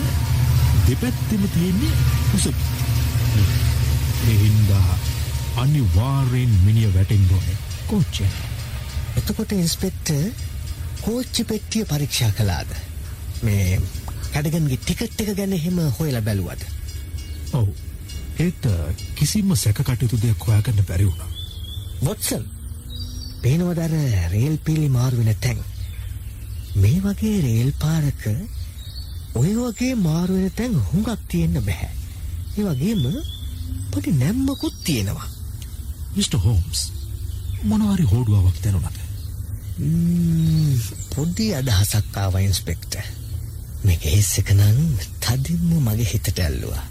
දෙපැත්තෙම 0.89 1.49
තියෙන්නේ 1.55 1.93
උසපි. 2.35 2.53
ඒ 4.29 4.37
හින්දා 4.43 4.99
අනිවාර්යෙන් 5.57 6.55
මිනිහ 6.65 6.95
වැටෙන්න 6.95 7.33
ඕනේ. 7.33 7.57
කෝච්චිය. 7.87 8.31
එතකොට 9.17 9.53
ඉන්ස්පෙක්ටර් 9.53 10.31
කෝච්චි 11.01 11.45
පෙට්ටිය 11.45 11.85
පරීක්ෂා 11.85 12.31
කළාද? 12.33 12.71
මේ 13.43 13.81
කඩගන්ගේ 14.33 14.79
ටිකට් 14.79 15.21
එක 15.21 15.35
ගැන 15.37 15.53
එහෙම 15.53 15.79
හොයලා 15.99 16.23
බැලුවද? 16.23 16.65
ඔව්. 17.53 17.69
ඒත් 18.39 18.67
කිසිම 19.15 19.51
සැක 19.57 19.81
කටයුතු 19.81 20.17
දෙයක් 20.17 20.39
හොයාගන්න 20.41 20.85
බැරි 20.85 21.07
වුණා. 21.07 21.31
වොට්සන් 22.03 22.45
පේනවද 23.43 23.79
අර 23.79 23.95
රේල් 24.31 24.57
පීලි 24.59 24.89
මාරු 24.89 25.17
වෙන 25.19 25.35
තැන්? 25.41 25.59
මේ 26.75 27.01
වගේ 27.01 27.41
රේල් 27.41 27.73
පාරක 27.79 28.23
ඔය 29.35 29.51
වගේ 29.55 29.95
මාරු 29.97 30.35
වෙන 30.35 30.55
තැන් 30.55 30.79
හුඟක් 30.85 31.27
තියෙන්න 31.29 31.59
බෑ. 31.63 31.91
ඒ 32.57 32.65
වගේම 32.65 33.03
පොඩි 33.91 34.13
නැම්මකුත් 34.13 34.77
තියෙනවා. 34.85 35.29
මිස්ටර් 36.15 36.39
හෝම්ස් 36.39 36.81
මොනවාරි 37.63 38.05
හෝඩුවාවක් 38.05 38.63
දැනුණද? 38.63 38.99
ම්ම්, 39.81 40.79
පොඩි 41.15 41.55
අදහසක් 41.55 42.17
ආවා 42.17 42.41
ඉන්ස්පෙක්ටර්. 42.41 43.03
මේ 43.85 44.23
නම් 44.55 44.81
තදින්ම 45.21 45.77
මගේ 45.81 46.09
හිතට 46.13 46.39
ඇල්ලුවා. 46.39 46.87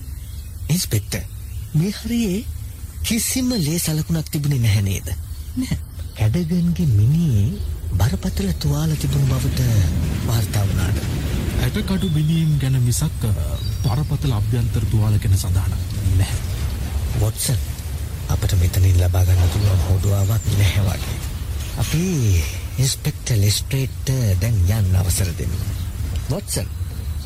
ඉන්ස්පෙක්ටර් 0.70 1.37
මේ 1.77 1.93
හරියේ 1.93 2.46
කිසිම 3.03 3.50
ලේ 3.60 3.79
සලකුණක් 3.79 4.29
තිබුණේ 4.29 4.60
නැහැ 4.60 4.84
නේද? 4.84 5.07
නෑ. 5.55 5.77
කැඩගන්ගේ 6.15 6.88
මිනියේ 6.89 7.48
බරපතල 7.93 8.51
තුවාල 8.57 8.91
තිබුණු 8.96 9.27
බවට 9.27 9.60
වාර්තා 10.27 10.63
වුණාද? 10.63 10.98
ඇටකඩු 11.60 12.10
බිඳීම් 12.10 12.51
ගැන 12.60 12.77
මිසක් 12.81 13.24
බරපතල 13.84 14.34
අභ්‍යන්තර 14.34 14.86
තුවාල 14.88 15.17
ගැන 15.17 15.38
සඳහනක් 15.38 15.74
නැහැ. 16.15 16.39
වොට්සන් 17.17 17.60
අපට 18.29 18.57
මෙතනින් 18.57 18.98
ලබා 18.98 19.24
ගන්න 19.24 19.53
පුළුවන් 19.53 19.86
හොඩුවාවක් 19.86 20.50
නැහැ 20.53 20.84
වගේ. 20.88 21.17
අපි 21.77 22.03
ඉන්ස්පෙක්ටර් 22.77 23.38
ලෙස්ට්‍රේට්ට 23.38 24.12
දැන් 24.41 24.60
යන්න 24.74 24.98
අවසර 24.98 25.31
දෙමු. 25.38 25.63
වොට්සන් 26.29 26.67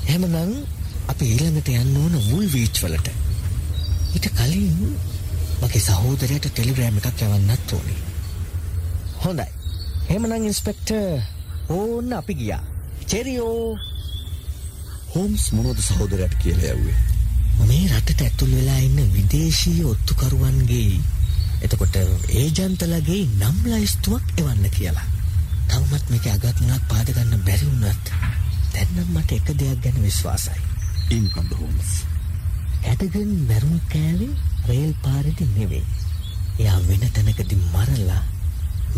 එහෙමනම් 0.05 0.55
අපි 1.07 1.25
ඊළඟට 1.27 1.73
යන්න 1.73 1.97
ඕන 1.97 2.17
වුල් 2.27 2.47
වීච් 2.49 2.83
වලට. 2.83 3.30
ඊට 4.13 4.27
කලින් 4.37 4.97
මගේ 5.61 5.81
සහෝදරයට 5.81 6.47
ටෙලිග්‍රෑම් 6.47 6.97
එකක් 6.99 7.21
යවන්නත් 7.21 7.73
ඕනේ. 7.73 7.99
හොඳයි. 9.23 9.47
එහෙමනම් 10.09 10.49
ඉන්ස්පෙක්ටර් 10.49 11.23
ඕන්න 11.69 12.13
අපි 12.13 12.35
ගියා. 12.35 12.63
චෙරියෝ 13.07 13.77
හෝම්ස් 15.13 15.47
මොනවද 15.53 15.79
සහෝදරයට 15.83 16.35
කියලා 16.43 16.75
යව්වේ 16.75 16.99
මේ 17.61 17.87
රටට 17.87 18.21
ඇතුල් 18.25 18.51
වෙලා 18.51 18.77
ඉන්න 18.85 19.13
විදේශීය 19.13 19.83
ඔත්තුකරුවන්ගේ 19.85 20.99
එතකොට 21.61 21.97
ඒජන්තලගේ 22.33 23.23
නම් 23.25 23.57
ලයිස්තුවක් 23.65 24.31
එවන්න 24.37 24.69
කියලා. 24.77 25.07
තවමත් 25.67 26.05
මේක 26.09 26.27
අගත් 26.27 26.61
මුලක් 26.61 26.87
පාද 26.89 27.11
ගන්න 27.11 27.43
බැරි 27.45 27.67
වුණත් 27.67 28.13
දැන් 28.73 28.95
නම් 28.95 29.11
මට 29.15 29.39
එක 29.39 29.51
දෙයක් 29.55 29.83
ගැන 29.83 30.01
විශ්වාසයි. 30.03 30.63
ඒ 31.11 31.21
මොකද්ද 31.21 31.53
හෝම්ස් 31.59 31.91
ඇඩගන් 32.89 33.31
මැරුම් 33.49 33.77
කෑවේ 33.93 34.33
රේල් 34.69 34.91
පාරේදී 35.05 35.49
නෙවෙයි. 35.57 35.85
එයා 36.59 36.79
වෙන 36.87 37.03
තැනකදී 37.15 37.61
මරලා 37.73 38.21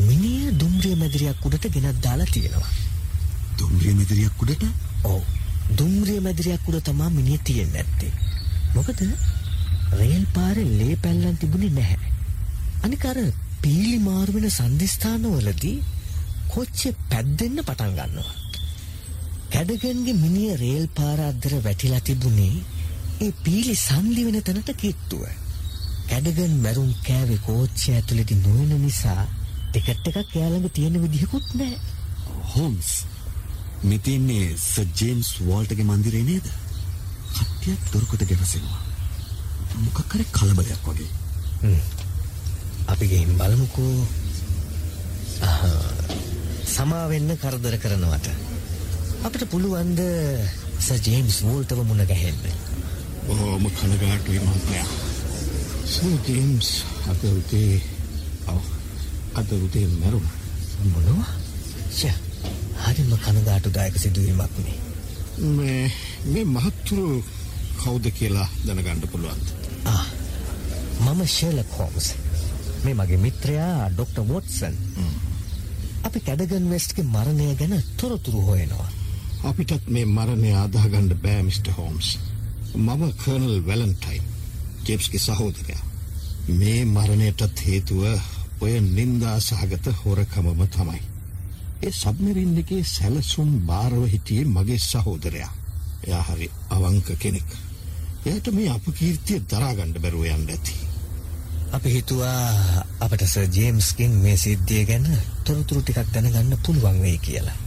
මිනිය 0.08 0.52
දුම්රිය 0.60 0.96
මැදිරියක් 1.02 1.46
උඩට 1.48 1.70
ගෙනත් 1.75 2.02
දාලා 2.06 2.34
තියෙනවා. 2.34 2.74
දුම්රිය 3.60 3.94
මෙදිරියක් 4.00 4.44
උඩට 4.44 4.63
ඔව්. 5.04 5.22
දුම්රිය 5.78 6.20
මැදිරියක් 6.28 6.68
උඩ 6.68 6.82
තමා 6.90 7.10
මිනිහ 7.10 7.40
තියෙන්නේ 7.44 7.84
නැත්තේ. 7.84 8.13
මොකද 8.75 9.02
රේල් 10.00 10.25
පාරේ 10.36 10.70
ලේ 10.80 10.96
පැල්ලම් 11.04 11.38
තිබුණේ 11.38 11.74
නැහැ. 11.80 12.12
අනික 12.84 13.06
අර 13.06 13.20
පීලි 13.63 13.98
මාරු 14.08 14.32
වෙන 14.36 14.50
සන්දිස්ථානවලදී 14.60 15.75
කොච්චි 16.54 16.96
පැද්දෙන්න 17.10 17.66
පටන් 17.68 17.94
ගන්නවා. 17.98 18.34
කැඩගන්ගේ 19.54 20.22
මිනිහ 20.24 20.56
රේල් 20.63 20.86
පාර 20.98 21.20
අද්දර 21.30 21.54
වැටිලා 21.66 22.06
තිබුණේ 22.10 22.56
ඒ 23.22 23.32
පීලි 23.43 23.75
සංලි 23.75 24.25
වෙන 24.25 24.41
තැනට 24.43 24.70
කිට්ටුව. 24.82 25.24
කැඩගන් 26.10 26.53
මැරුම් 26.65 26.91
කෑවේ 27.08 27.39
කෝච්චිය 27.48 27.96
ඇතුළේදී 27.96 28.39
නොවන 28.46 28.72
නිසා 28.82 29.24
ටිකට් 29.70 30.08
එකක් 30.12 30.36
එයා 30.36 30.50
ළඟ 30.51 30.72
තියෙන 30.75 31.01
විදිහකුත් 31.03 31.48
නැහැ. 31.53 31.79
හෝම්ස් 32.53 32.89
මෙතින්නේ 33.84 34.58
සර් 34.58 34.88
ජේම්ස් 35.00 35.29
වෝල්ටගේ 35.46 35.86
මන්දිරේ 35.89 36.24
නේද? 36.24 36.48
කට්ටියක් 37.36 37.82
දොරකොට 37.93 38.25
ගැවසෙනවා. 38.29 38.82
මොකක් 39.86 40.13
හරි 40.13 40.25
කලබලයක් 40.32 40.84
වගේ. 40.88 41.10
අපි 42.88 43.08
ගිහින් 43.08 43.38
බලමුකෝ. 43.38 44.08
අහ්, 45.41 45.63
සමා 46.65 47.08
වෙන්න 47.10 47.38
කරදර 47.38 47.77
කරනවට. 47.77 48.27
අපිට 49.24 49.48
පුළුවන්ද 49.50 50.00
සර් 50.79 51.00
ජේම්ස් 51.08 51.41
වෝල්ටව 51.48 51.84
මුණ 51.88 52.05
ගැහෙන්න 52.05 52.39
බොහෝම 53.27 53.65
කනගාටුයි 53.72 54.39
මහත්මයා. 54.42 54.88
සර් 55.86 56.13
ජේම්ස් 56.27 56.70
අද 57.10 57.22
උදේ 57.30 57.82
අද 59.36 59.51
උදේ 59.58 59.88
මැරුණ. 59.94 60.27
මොනවා 60.86 61.32
හරිම 62.84 63.12
කනගාටුදායක 63.18 63.96
සිදුවීමක් 63.98 64.56
මේ 64.58 64.80
මේ 65.50 65.92
මේ 66.25 66.46
මහත්තුරු 66.48 67.24
කවුද 67.77 68.06
කියලා 68.12 68.50
දැනගන්න 68.65 69.08
පුළුවන්ද? 69.08 69.48
මම 71.01 71.22
ෂර්ලොක් 71.27 71.72
හෝම්ස් 71.77 72.08
මේ 72.84 72.94
මගේ 72.94 73.18
මිත්‍රයා 73.18 73.89
ඩොක්ටර් 73.89 74.27
වොට්සන් 74.27 74.75
අපි 76.03 76.20
කැඩගන් 76.20 76.70
වෙස්ට්ගේ 76.70 77.06
මරණය 77.06 77.48
ගැන 77.56 77.75
තොරතුරු 77.98 78.42
හොයනවා 78.42 78.89
අපිටත් 79.44 79.89
මේ 79.89 80.06
මරණය 80.08 80.51
අදාගන්න 80.56 81.10
බෑ 81.24 81.42
මිස්ටර් 81.44 81.72
හෝම්ස්. 81.72 82.08
මම 82.75 83.13
කර්නල් 83.13 83.65
වැලන්ටයින්. 83.65 84.24
ජෙප්ස්ගේ 84.86 85.20
සහෝදරයා. 85.20 85.84
මේ 86.50 86.86
මරණයටත් 86.86 87.60
හේතුව 87.65 88.03
ඔය 88.60 88.80
නින්දා 88.82 89.39
සහගත 89.39 89.86
හොරකමම 90.00 90.68
තමයි. 90.68 91.01
ඒ 91.84 91.92
සබ්මරින් 91.92 92.58
එකේ 92.58 92.84
සැලසුම් 92.86 93.51
භාරව 93.68 94.03
හිටියේ 94.06 94.46
මගේ 94.48 94.80
සහෝදරයා. 94.82 95.51
එයා 96.08 96.24
හරි 96.24 96.50
අවංක 96.70 97.08
කෙනෙක්. 97.20 97.50
එයට 98.25 98.48
මේ 98.51 98.70
අපකීර්තිය 98.70 99.39
දරාගණ්ඩ 99.46 100.01
බැරුව 100.01 100.25
යන්න 100.25 100.50
ඇති. 100.50 100.75
අපි 101.72 101.89
හිතුවා 101.89 102.84
අපට 103.00 103.25
සර් 103.25 103.48
ජේම්ස්ගෙන් 103.51 104.13
මේ 104.18 104.38
සිද්ධිය 104.38 104.86
ගැන 104.86 105.08
තොරතුරු 105.44 105.82
ටිකක් 105.82 106.13
දැනගන්න 106.13 106.58
පුළුවන් 106.65 107.01
වෙයි 107.01 107.18
කියලා. 107.20 107.58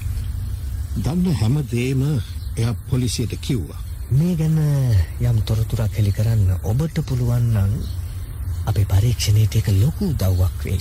දන්න 0.97 1.35
හැම 1.35 1.57
දේම 1.71 2.07
එයා 2.57 2.75
පොලිසියට 2.91 3.39
කිව්වා. 3.41 3.86
මේ 4.11 4.37
ගැන 4.39 4.59
යම් 5.21 5.39
තොරතුරක් 5.43 5.97
හෙළි 5.99 6.13
කරන්න 6.15 6.61
ඔබට 6.71 7.01
පුළුවන් 7.09 7.49
නම් 7.55 7.73
අපේ 8.71 8.87
පරීක්ෂණයට 8.87 9.57
එක 9.59 9.71
ලොකු 9.81 10.13
දව්වක් 10.15 10.65
වෙයි. 10.65 10.81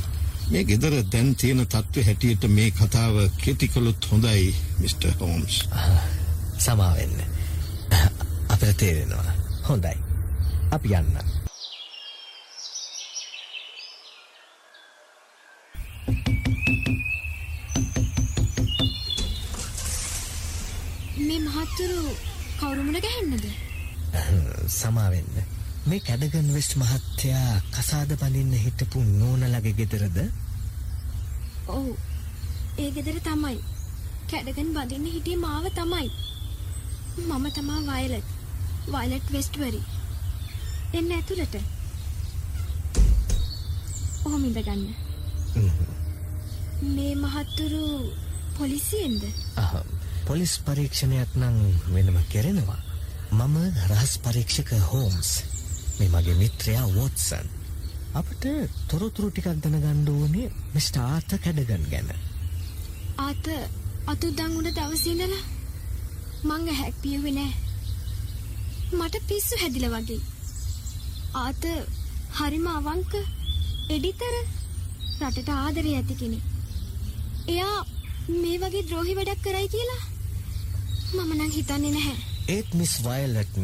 මේ 0.51 0.63
ගෙදර 0.63 0.94
දැන් 1.10 1.34
තියෙන 1.36 1.65
තත්ත්ව 1.65 2.05
හැටියට 2.05 2.46
මේ 2.50 2.72
කතාව 2.72 3.17
කෙටිකළොත් 3.41 4.05
හොඳයි 4.12 4.53
මිට. 4.79 5.08
හෝම්ස්. 5.20 5.63
සමාවෙන්න. 6.58 7.17
අපට 8.50 8.77
තේරෙනවා. 8.77 9.34
හොඳයි. 9.70 9.98
අපි 10.72 10.94
යන්න. 10.94 11.17
මේ 21.17 21.39
මහත්තුරු 21.39 22.35
කවුරුමුණ 22.59 23.01
ගැහෙන්නද? 23.01 23.45
සමාවෙන්න. 24.75 25.45
මේ 25.85 26.00
කැඩගන් 26.00 26.51
වෙස්ට් 26.53 26.75
මහත්තයා 26.81 27.62
කසාද 27.71 28.13
බඳින්න 28.21 28.53
හිටපු 28.65 29.03
නෝනලගේ 29.03 29.74
ගෙදරද? 29.79 30.19
ඔව්. 31.67 31.88
ඒ 32.77 32.89
ගෙදර 32.91 33.19
තමයි. 33.27 33.57
කැඩගන් 34.31 34.71
බඳින්න 34.77 35.12
හිටියේ 35.15 35.43
මාව 35.43 35.69
තමයි. 35.79 36.09
මම 37.17 37.45
තමා 37.51 37.81
වයලට්. 37.89 38.29
වයලට් 38.93 39.31
වෙස්ට්බරි. 39.31 39.81
එන්න 40.93 41.12
ඇතුළට. 41.12 41.55
ඔහොම 44.25 44.45
ඉඳගන්න. 44.45 44.88
මේ 46.95 47.15
මහත්තුරු 47.15 47.85
පොලිසියෙන්ද? 48.57 49.24
අහ, 49.57 49.75
පොලිස් 50.27 50.53
පරීක්ෂණයක් 50.65 51.32
නම් 51.38 51.58
වෙනම 51.94 52.17
කෙරෙනවා. 52.32 52.82
මම 53.32 53.55
රහස් 53.89 54.13
පරීක්ෂක 54.25 54.72
හෝම්ස්. 54.91 55.29
මේ 55.98 56.10
මගේ 56.10 56.36
මිත්‍රයා 56.41 56.86
වොට්සන්. 56.96 57.48
අපට 58.13 58.46
තොරතුරු 58.89 59.27
ටිකක් 59.32 59.50
දැනගන්න 59.63 60.10
ඕනේ 60.13 60.48
මිස්ටර් 60.74 61.01
ආර්ථර් 61.01 61.39
කැඩගන් 61.44 61.86
ගැන. 61.91 62.10
ආත 63.17 63.46
අතුද්දන් 64.13 64.58
උඩ 64.60 64.72
දවසේ 64.77 65.13
ඉඳලා 65.13 65.44
මං 66.50 66.72
ඇහැක් 66.74 66.98
පියුවේ 67.03 67.36
නෑ. 67.38 67.53
මට 68.94 69.24
පිස්සු 69.29 69.62
හැදිලා 69.62 69.94
වගේ. 69.96 70.22
ආත 71.36 71.63
හරිම 72.38 72.67
අවංක 72.74 73.13
එඩිතර 73.89 74.36
රටට 75.22 75.50
ආදරේ 75.55 75.96
ඇති 76.00 76.20
කෙනෙක්. 76.22 76.44
එයා 77.48 77.77
මේ 78.41 78.58
වගේ 78.62 78.86
ද්‍රෝහි 78.89 79.17
වැඩක් 79.17 79.42
කරයි 79.46 79.74
කියලා 79.74 80.03
මම 81.18 81.32
නම් 81.38 81.51
හිතන්නේ 81.58 81.92
නැහැ. 81.92 82.18
ඒත් 82.56 82.74
මිස් 82.80 82.94
වයලට් 83.06 83.56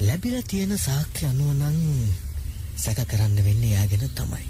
ලැබිලා 0.00 0.44
තියෙන 0.50 0.78
සාක්ෂි 0.78 1.26
අනුව 1.30 1.50
නම් 1.54 1.78
සැක 2.84 3.00
කරන්න 3.10 3.44
වෙන්නේ 3.46 3.72
එයා 3.72 3.90
ගැන 3.90 4.10
තමයි. 4.20 4.46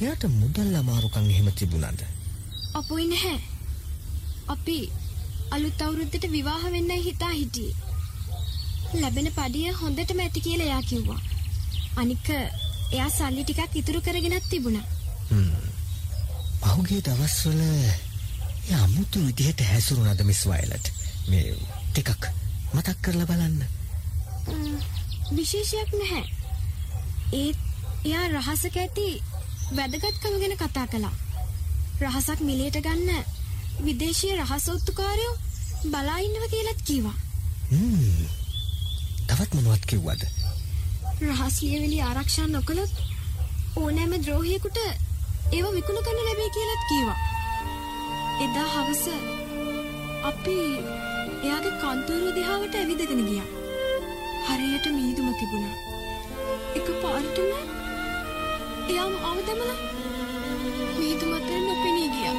එයාට 0.00 0.24
මුදල් 0.40 0.74
අමාරුකම් 0.80 1.30
එහෙම 1.30 1.48
තිබුණාද? 1.60 2.00
අපොයි 2.74 3.06
නැහැ. 3.12 3.40
අපි 4.54 4.76
අලුත් 5.56 5.82
අවුරුද්දට 5.86 6.30
විවාහ 6.36 6.62
වෙන්නයි 6.76 7.02
හිතා 7.08 7.32
හිටියේ. 7.32 7.74
ලැබෙන 9.00 9.28
පඩිය 9.36 9.72
හොඳටම 9.80 10.22
ඇති 10.24 10.40
කියලා 10.46 10.68
එයා 10.70 10.82
කිව්වා. 10.90 11.20
අනික 11.96 12.26
එයා 12.30 13.10
සල්ලි 13.10 13.44
ටිකක් 13.44 13.76
ඉතුරු 13.80 14.00
කරගෙනත් 14.00 14.48
තිබුණා. 14.50 14.86
පහුගිය 16.62 17.00
දවස්වල 17.06 17.62
එයා 17.62 18.82
අමුතු 18.84 19.26
විදිහට 19.26 19.60
හැසිරුණාද 19.70 20.22
මිස් 20.30 20.42
වයලට්? 20.50 20.92
මේ 21.28 21.56
ටිකක් 21.92 22.22
මතක් 22.74 22.96
කරලා 23.02 23.26
බලන්න. 23.26 23.58
විශේෂයක් 25.36 25.92
නැහැ. 26.00 26.24
ඒත් 27.32 27.58
එයා 28.04 28.26
රහසක 28.28 28.76
ඇති 28.76 29.06
වැදගත්කම 29.76 30.34
ගැන 30.42 30.56
කතා 30.62 30.86
කළා. 30.86 31.14
රහසක් 32.00 32.40
මිලයට 32.48 32.78
ගන්න 32.86 33.24
විදේශීය 33.84 34.36
රහස් 34.36 34.68
ඔත්තුකාරයෝ 34.68 35.34
බලා 35.90 36.18
ඉන්නවා 36.18 36.52
කියලාත්. 36.52 36.80
හ්ම්. 37.70 38.26
තවත් 39.26 39.54
මොනවත් 39.54 39.86
කිව්වද? 39.86 40.22
රහස් 41.20 41.56
ලියවිලි 41.62 42.00
ආරක්ෂා 42.00 42.46
නොකළොත් 42.46 42.94
ඕනෑම 43.76 44.14
ද්‍රෝහියෙකුට 44.24 44.78
ඒව 45.52 45.66
විකුණු 45.76 46.02
කරන්න 46.02 46.26
ලැබෙයි 46.26 46.54
කියලාත් 46.56 46.82
කිව්වා. 46.88 47.20
එදා 48.44 48.68
හවස 48.74 49.04
අපි 50.30 50.56
එයාගේ 51.44 51.74
කන්තෝරුව 51.82 52.34
දිහාවට 52.36 52.74
ඇවිදගෙන 52.80 53.22
ගියා. 53.28 53.48
හරියට 54.48 54.86
මීදුම 54.96 55.28
තිබුණා. 55.40 55.76
එක 56.78 56.88
පාරටම 57.02 57.50
එයාම 58.90 59.14
අවදමලා 59.30 59.78
මීදුම 60.98 61.32
අතර 61.38 61.60
නොපෙනී 61.66 62.10
ගියා. 62.14 62.36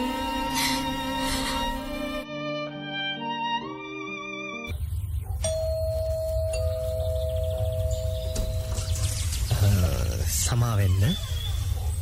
සමාවෙන්න 10.39 11.03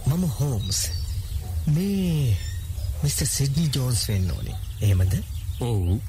මම 0.08 0.24
හෝම්ස් 0.38 0.80
මේ 1.76 2.38
මිස්ටර් 3.04 3.28
සිඩ්නි 3.28 3.70
ජෝන්ස් 3.76 4.02
වෙන්න 4.10 4.32
ඕනේ 4.32 4.58
එහෙමද 4.82 5.14
ඔවු 5.68 6.02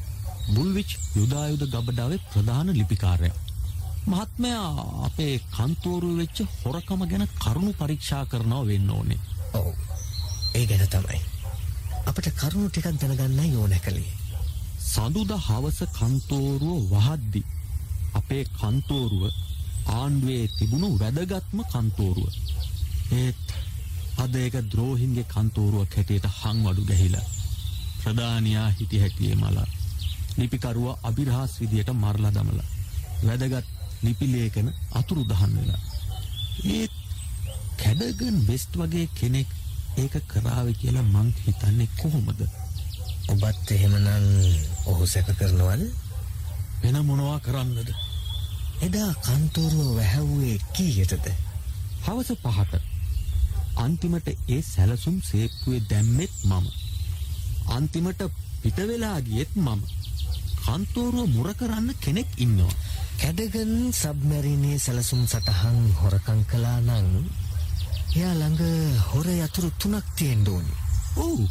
බුල්විච් 0.54 0.90
යුදායුද 1.16 1.62
ගබඩාවේ 1.66 2.24
ප්‍රධාන 2.30 2.68
ලිපිකාරය. 2.72 3.30
මහත්මයා 4.06 4.70
අපේ 5.06 5.34
කන්තෝරුව 5.56 6.16
වෙච්ච 6.16 6.38
හොරකම 6.56 7.02
ගැන 7.10 7.26
කරුණු 7.36 7.72
පරීක්ෂා 7.74 8.24
කරනවා 8.26 8.64
වෙන්න 8.66 8.90
ඕනේ. 8.90 9.20
ඔව් 9.54 9.68
ඒ 10.54 10.64
ගැන 10.66 10.88
තමයි 10.88 11.20
අපට 12.06 12.26
කරුණු 12.40 12.68
ටිකක් 12.68 12.88
දැනගන්නයි 13.00 13.56
ඕන 13.56 13.74
කළේ 13.84 14.12
සඳුද 14.84 15.30
හවස 15.38 15.78
කන්තෝරුව 15.98 16.80
වහද්දි. 16.92 17.42
අපේ 18.14 18.44
කන්තෝරුව 18.52 19.22
ආණ්ඩුවේ 19.90 20.48
තිබුණු 20.56 20.88
වැදගත්ම 20.98 21.60
කන්තෝරුව. 21.66 22.32
ඒත් 23.12 23.46
අද 24.16 24.34
ඒක 24.36 24.56
ද්‍රෝහින්ගේ 24.72 25.30
කන්තෝරුවක් 25.34 25.94
හැටියට 25.96 26.26
හංවඩු 26.40 26.82
ගැහිලා. 26.84 27.28
ප්‍රධානයා 28.00 28.68
හිටි 28.70 29.00
හැටියේ 29.00 29.36
මලා. 29.36 29.68
ලිපිකරුව 30.38 30.86
අභිරහස් 31.02 31.52
විදියට 31.60 31.90
මරලා 31.94 32.32
දමලා. 32.32 32.68
වැදගත් 33.22 33.66
ලිපිලේකන 34.02 34.68
අතුරු 34.92 35.22
දහන් 35.24 35.52
වෙලා. 35.56 35.80
ඒත් 36.68 36.92
කැඩගන් 37.76 38.38
වෙස්ට් 38.48 38.72
වගේ 38.76 39.06
කෙනෙක් 39.14 39.48
ඒක 39.96 40.14
කරාව 40.26 40.66
කියලා 40.74 41.10
මං 41.14 41.28
හිතන්නේ 41.38 41.88
කොහොමද. 41.96 42.40
ඔබත් 43.28 43.70
එහෙමනම් 43.70 44.08
ඔහු 44.86 45.06
සැක 45.06 45.28
කරනවද 45.32 45.82
වෙන 46.82 46.96
මොනවා 47.02 47.38
කරන්නද. 47.40 47.88
එදා 48.80 49.10
කන්තෝරුව 49.20 49.90
වැහැව්වේ 49.96 50.56
කීයටද 50.72 51.26
හවස 52.04 52.30
පහට 52.36 52.80
අන්තිමට 53.76 54.28
ඒ 54.28 54.62
සැලසුම් 54.64 55.16
සේප්පුවේ 55.22 55.82
දැම්මෙත් 55.90 56.34
මම. 56.44 56.66
අන්තිමට 57.68 58.22
පිටවෙලා 58.62 59.18
ගියෙත් 59.20 59.52
මම. 59.56 59.80
කන්තෝරුව 60.64 61.28
මුර 61.28 61.48
කරන්න 61.54 61.88
කෙනෙක් 62.00 62.30
ඉන්නවා. 62.38 62.74
කැඩගන් 63.18 63.74
සබ්මැරිනේ 63.92 64.78
සැලසුම් 64.78 65.22
සටහන් 65.26 65.78
හොරකං 66.00 66.40
කලා 66.44 66.78
නං 66.80 67.08
එයා 68.12 68.34
ළඟ 68.34 68.62
හොර 69.08 69.26
යතුරු 69.36 69.70
තුනක් 69.78 70.06
තියෙන්ඩ 70.16 70.48
ඕනි 70.48 70.74
ඔවු 71.16 71.44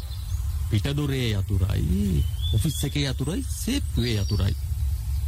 පිටදොරේ 0.70 1.28
යතුරයි 1.32 2.24
ඔෆිස් 2.52 2.84
එකේ 2.84 3.08
යතුරයි 3.08 3.44
සේප්පුවේ 3.54 4.16
යතුරයි. 4.16 4.54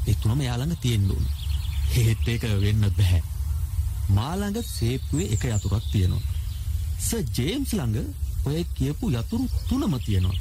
එතුනම 0.06 0.40
යාළඟ 0.40 0.76
තියෙන්ඩුවන්. 0.80 1.26
හෙත් 1.90 2.28
ඒක 2.28 2.44
වෙන්න 2.60 2.84
බැහැ. 2.90 3.22
මාළඟ 4.08 4.58
සේප්පුවේ 4.68 5.32
එක 5.32 5.44
යතුරක් 5.46 5.84
තියෙනවා. 5.92 6.22
ස 6.98 7.08
ජේම්ස් 7.32 7.70
ළඟ 7.72 7.98
ඔය 8.44 8.64
කියපු 8.74 9.10
යතුරු 9.10 9.48
තුනම 9.68 9.94
තියෙනවා. 10.00 10.36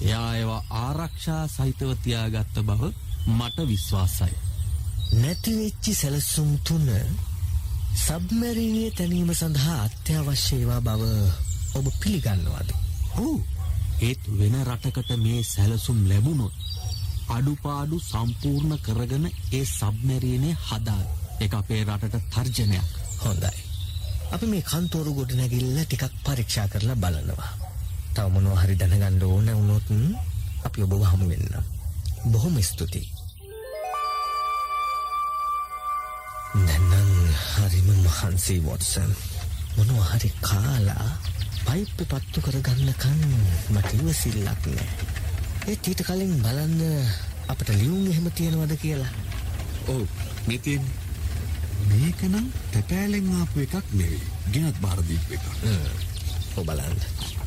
එයා 0.00 0.28
ඒවා 0.34 0.62
ආරක්ෂා 0.78 1.42
සහිතව 1.48 1.90
තියාගත්ත 2.02 2.56
බව 2.62 2.82
මට 3.28 3.66
විශ්වාසයි. 3.66 4.34
නැතිවෙච්චි 5.14 5.92
සැලසුම් 5.94 6.50
තුන 6.60 6.88
සබ්මැරීනිය 7.96 8.90
තැනීම 8.92 9.32
සඳහා 9.34 9.78
අත්‍යවශ්‍ය 9.82 10.56
ඒවා 10.56 10.80
බව 10.82 11.02
ඔබ 11.74 11.86
පිළිගන්නවාද. 12.00 12.70
ඔව් 13.18 13.38
ඒත් 14.00 14.22
වෙන 14.38 14.56
රටකට 14.62 15.10
මේ 15.18 15.42
සැලසුම් 15.44 15.98
ලැබුණොත් 16.08 16.54
අඩුපාඩු 17.28 17.96
සම්පූර්ණ 18.02 18.78
කරගෙන 18.80 19.26
ඒ 19.52 19.64
සබ්මැරීනේ 19.68 20.54
හදා 20.62 21.02
එක 21.40 21.52
අපේ 21.54 21.82
රටට 21.84 22.30
තර්ජනයක් 22.30 22.88
හොඳයි. 23.18 23.58
අපි 24.32 24.46
මේ 24.46 24.62
කන්තෝරු 24.64 25.12
ගොඩ 25.14 25.32
නැගිල්ල 25.34 25.78
ටිකක් 25.80 26.14
පරීක්ෂා 26.24 26.68
කරලා 26.68 26.96
බලනවා. 26.96 27.69
තව 28.14 28.26
මොනවා 28.34 28.60
හරි 28.62 28.74
දැනගන්න 28.80 29.22
ඕන 29.22 29.48
වුණොත් 29.58 29.88
අපි 30.66 30.82
ඔබ 30.82 30.92
හමු 31.10 31.26
වෙන්න. 31.30 31.54
බොහොම 32.32 32.56
ස්තුතියි. 32.62 33.08
දැන්නම් 36.66 37.10
හරිම 37.52 37.88
මහන්සි 38.04 38.54
වොටසන්. 38.66 39.12
මොනවා 39.76 40.08
හරි 40.12 40.30
කාලා 40.40 41.08
පයිප් 41.66 41.98
පත්තු 42.10 42.38
කරගන්නකන් 42.44 43.20
මට 43.72 43.90
ඉවසිල්ලක් 43.98 44.64
නෑ. 44.66 44.88
ඒත් 45.68 45.88
ඊට 45.88 46.02
කලින් 46.06 46.34
බලන්න 46.44 46.80
අපට 47.46 47.68
ලියුම් 47.70 48.10
එහෙම 48.10 48.26
තියෙනවද 48.32 48.74
කියලා. 48.82 49.12
ඔව් 49.88 50.02
මේ 50.46 50.58
තියෙන්නේ. 50.58 50.98
මේක 51.88 52.20
නම් 52.22 52.46
තැපෑලෙන් 52.72 53.28
ආපු 53.38 53.66
එකක් 53.66 53.86
නෙවෙයි. 53.92 54.22
ගෙනත් 54.52 54.80
බාර 54.80 54.98
දීපු 55.08 55.36
එකක්. 55.36 55.46
ඔ 56.56 56.64
බලන්න. 56.64 57.39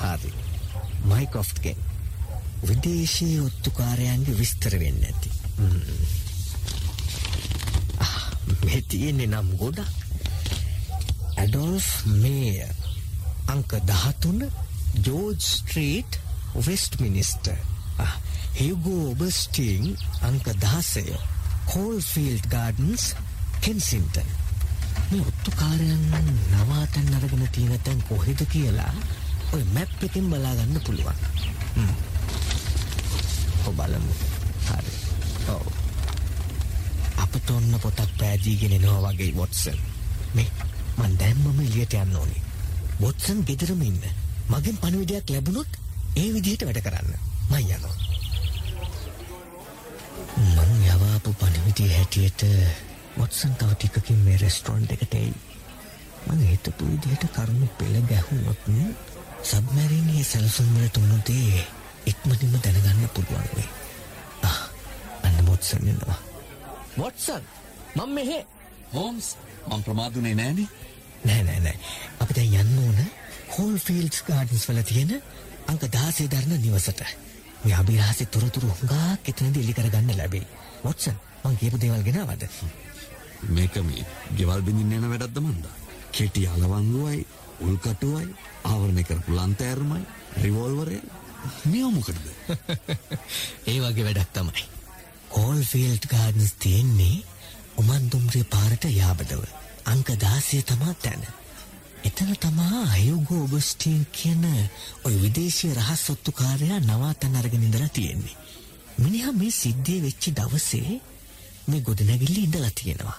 හරි. 0.00 0.32
මයිකොෆ්ට්ගෙන් 1.04 1.78
විදේශී 2.62 3.40
ඔත්තුකාරයන්ගේ 3.40 4.38
විස්තර 4.38 4.78
වෙන්න 4.80 5.04
ඇති. 5.04 5.30
මේ 8.62 8.82
තියෙන්නේ 8.84 9.26
නම් 9.28 9.48
ගොඩක්. 9.56 9.90
ඇඩොල්ෆ් 11.36 11.88
මේය 12.16 12.62
අංක 13.46 13.72
දහතුන 13.84 14.44
ජෝජ් 15.00 15.38
ස්ට්‍රීට් 15.40 16.20
වෙස්ට 16.56 17.00
මිනිස්ටර් 17.00 17.58
හිවගෝ 18.54 19.10
ඔබස්ටීන් 19.10 19.96
අංක 20.22 20.46
දහසය 20.58 21.06
කෝල්ෆිල්ඩ් 21.66 22.46
ගාඩන්ස් 22.50 23.04
කෙන්සින්ටන් 23.60 24.41
ඔත්තුකාරයන් 25.20 26.04
නවාතැන් 26.52 27.14
අරගෙන 27.14 27.48
තියෙන 27.52 27.80
තැන් 27.80 28.02
කොහෙද 28.08 28.40
කියලා 28.52 28.92
ඔය 29.52 29.62
මැප් 29.74 30.02
එකෙන් 30.02 30.30
බලාගන්න 30.30 30.80
පුළුවන්. 30.86 31.18
ඔබලමු 33.66 34.14
හරි. 34.66 34.92
ඔව. 35.48 35.66
අපට 37.16 37.50
ඔන්න 37.50 37.78
පොතක් 37.82 38.12
පෑදීගෙන 38.18 38.76
එනවා 38.78 39.00
වගේ 39.06 39.34
වොටසන් 39.36 39.80
මේ 40.34 40.48
මන් 40.98 41.18
දැම්මම 41.18 41.60
එලියට 41.60 41.98
යන්න 41.98 42.16
ඕනේ. 42.16 42.42
වොටසන් 43.00 43.44
ගෙදරම 43.44 43.82
ඉන්න. 43.82 44.00
මගෙන් 44.48 44.78
පණවිඩයක් 44.78 45.30
ලැබුණොත් 45.30 45.80
ඒ 46.16 46.28
විදිහට 46.34 46.64
වැඩ 46.66 46.80
කරන්න. 46.86 47.12
මයි 47.50 47.76
යනවා. 47.76 47.96
මං 50.38 50.72
යවාපු 50.86 51.34
පණවිඩිය 51.34 51.92
හැටියට 51.92 52.48
වොටසන් 53.16 53.54
තව 53.54 53.74
ටිකකින් 53.74 54.20
මේ 54.20 54.36
රෙස්ටරන්ට් 54.38 54.92
එකට 54.92 55.14
එයි 55.14 55.32
මං 56.26 56.42
හිතපු 56.44 56.86
විදිහට 56.86 57.26
කරුණු 57.30 57.68
පෙළ 57.78 57.96
ගැහුනොත් 58.04 58.68
සබ්මැරීනිය 59.44 60.24
සැලසුම් 60.24 60.68
වලට 60.74 60.96
උණු 60.98 61.18
දේ 61.26 61.64
ඉක්මනින්ම 62.06 62.54
දැනගන්න 62.58 63.08
පුළුවන් 63.10 63.48
වෙයි. 63.52 63.68
ආ 64.42 64.60
අන්න 65.22 65.46
වොටසන් 65.46 65.88
එනවා. 65.88 66.18
වොටසන් 66.96 67.42
මම 67.96 68.10
මෙහෙ 68.10 68.38
හෝම්ස් 68.92 69.36
මං 69.66 69.82
ප්‍රමාදුනේ 69.82 70.34
නෑනේ. 70.34 70.68
නෑ 71.24 71.42
නෑ 71.42 71.60
නෑ 71.60 71.78
අපි 72.20 72.34
දැන් 72.34 72.54
යන්න 72.60 72.78
ඕන 72.80 73.02
හෝල්ෆීල්ඩ්ස් 73.52 74.22
ගාඩන්ස් 74.22 74.68
වල 74.68 74.82
තියෙන 74.84 75.12
අංක 75.66 75.84
16 75.88 76.28
දරන 76.28 76.60
නිවසට. 76.60 77.02
මේ 77.64 77.74
අභිරහසේ 77.76 78.26
තොරතුරු 78.28 78.70
හුඟක් 78.70 79.28
එතනදී 79.28 79.62
එලි 79.62 79.74
කරගන්න 79.74 80.16
ලැබෙයි. 80.16 80.46
වොටසන් 80.84 81.18
මං 81.44 81.56
කියපු 81.56 81.78
දේවල් 81.78 82.02
ගෙනාවද? 82.02 82.48
මේක 83.48 83.74
මේ 83.82 84.06
ගෙවල් 84.36 84.62
බිඳින්න 84.62 84.92
යන 84.94 85.08
වැඩක්ද 85.08 85.40
මන්දා. 85.40 85.74
කෙටි 86.12 86.46
අලවංගුවයි 86.48 87.26
උල්කටුවයි 87.60 88.28
ආවරණය 88.64 89.02
කරපු 89.04 89.34
ලන්තෑරුමයි 89.34 90.04
රිවෝල්වරය 90.36 91.00
මේ 91.64 91.90
මොකටද? 91.90 92.26
ඒ 93.70 93.78
වගේ 93.80 94.04
වැඩක් 94.04 94.32
තමයි. 94.32 94.64
කෝල්ෆීල්ඩ් 95.28 96.08
ගාඩන්ස් 96.08 96.54
තියෙන්නේ 96.58 97.22
උමන් 97.76 98.10
දුම්රිය 98.10 98.44
පාරට 98.46 98.84
යාබදව. 98.90 99.44
අංක 99.84 100.08
16 100.16 100.62
තමා 100.64 100.94
තැන. 100.96 101.24
එතන 102.04 102.34
තමා 102.36 102.84
අයුගෝ 102.92 103.42
ඔබස්ටීන් 103.44 104.06
කියන 104.12 104.44
ওই 105.04 105.14
විදේශීය 105.22 105.74
රහස් 105.74 106.04
ඔත්තුකාරයා 106.10 106.80
නවාතැන් 106.82 107.36
අරගෙන 107.36 107.62
ඉඳලා 107.62 107.88
තියෙන්නේ. 107.90 108.36
මිනිහා 108.98 109.32
මේ 109.32 109.50
සිද්ධිය 109.52 110.00
වෙච්ච 110.02 110.30
දවසේ 110.32 111.00
මේ 111.66 111.80
ගොඩනැගිල්ල 111.80 112.38
ඉඳලා 112.38 112.70
තියෙනවා. 112.74 113.18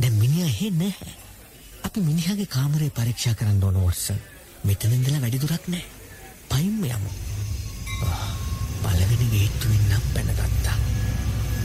දැන් 0.00 0.14
මිනිහා 0.14 0.48
එහෙ 0.48 0.70
නැහැ. 0.72 1.14
අපි 1.86 2.00
මිනිහාගේ 2.00 2.46
කාමරේ 2.46 2.90
පරීක්ෂා 2.90 3.34
කරන්න 3.34 3.64
ඕන 3.64 3.80
වොටසන්. 3.80 4.20
මෙතන 4.64 4.92
ඉඳලා 4.92 5.20
වැඩි 5.20 5.40
දුරක් 5.42 5.66
නැහැ. 5.68 5.88
පයින්ම 6.50 6.84
යමු. 6.86 7.10
ආ, 8.06 8.28
පළවෙනි 8.82 9.26
ගේට්ටුවෙන් 9.34 9.84
නම් 9.88 10.04
පැනගත්තා. 10.14 10.76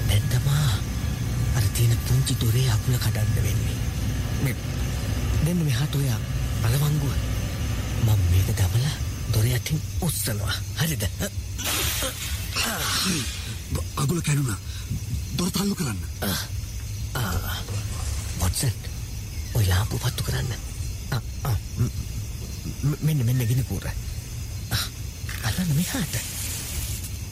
දැන් 0.07 0.25
තමා 0.29 0.69
අර 1.55 1.65
තියෙන 1.73 1.97
පුංචි 2.07 2.35
දොරේ 2.41 2.67
අකුල 2.71 2.97
කඩන්න 2.97 3.43
වෙන්නේ. 3.45 3.77
මේ 4.43 4.55
දෙන්න 5.45 5.63
මෙහාට 5.63 5.95
ඔය 5.95 6.09
අලවංගුව. 6.63 7.15
මම 8.03 8.21
මේක 8.31 8.49
දමලා 8.53 8.95
දොර 9.33 9.45
යටින් 9.45 9.81
උස්සනවා. 10.01 10.55
හරිද? 10.75 11.03
අගුල 13.95 14.21
කැඩුනා. 14.21 14.59
දොර 15.37 15.49
තල්ලු 15.51 15.75
කරන්න. 15.75 15.99
වොටසන් 18.45 18.73
ඔය 19.57 19.65
ලාම්පු 19.65 19.97
පත්තු 19.97 20.23
කරන්න. 20.23 20.51
ම්, 21.11 21.21
ම්, 21.79 21.89
මෙන්න 23.01 23.25
මෙන්න 23.25 23.47
ගිනි 23.47 23.63
කූර. 23.63 23.85
ආ, 23.87 24.83
අල්ලන්න 25.43 25.73
මෙහාට. 25.75 26.15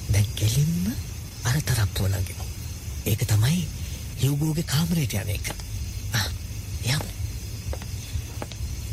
දැන් 0.10 0.30
කෙලින්ම 0.36 0.90
අර 1.44 1.60
තරප්පුව 1.62 2.10
ළඟිමු. 2.10 2.46
ඒක 3.06 3.26
තමයි 3.30 3.68
හිව්ගෝගේ 4.22 4.66
කාමරයට 4.66 5.14
යන 5.22 5.34
එක. 5.36 5.54
යමු. 6.86 7.10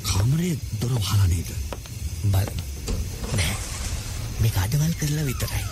කාමරේ 0.03 0.55
දොර 0.81 0.95
වහලා 0.99 1.27
නේද? 1.27 1.51
බලමු. 2.27 2.65
නෑ. 3.33 3.57
මේක 4.41 4.57
අදවල් 4.57 4.95
කරලා 4.95 5.25
විතරයි. 5.25 5.65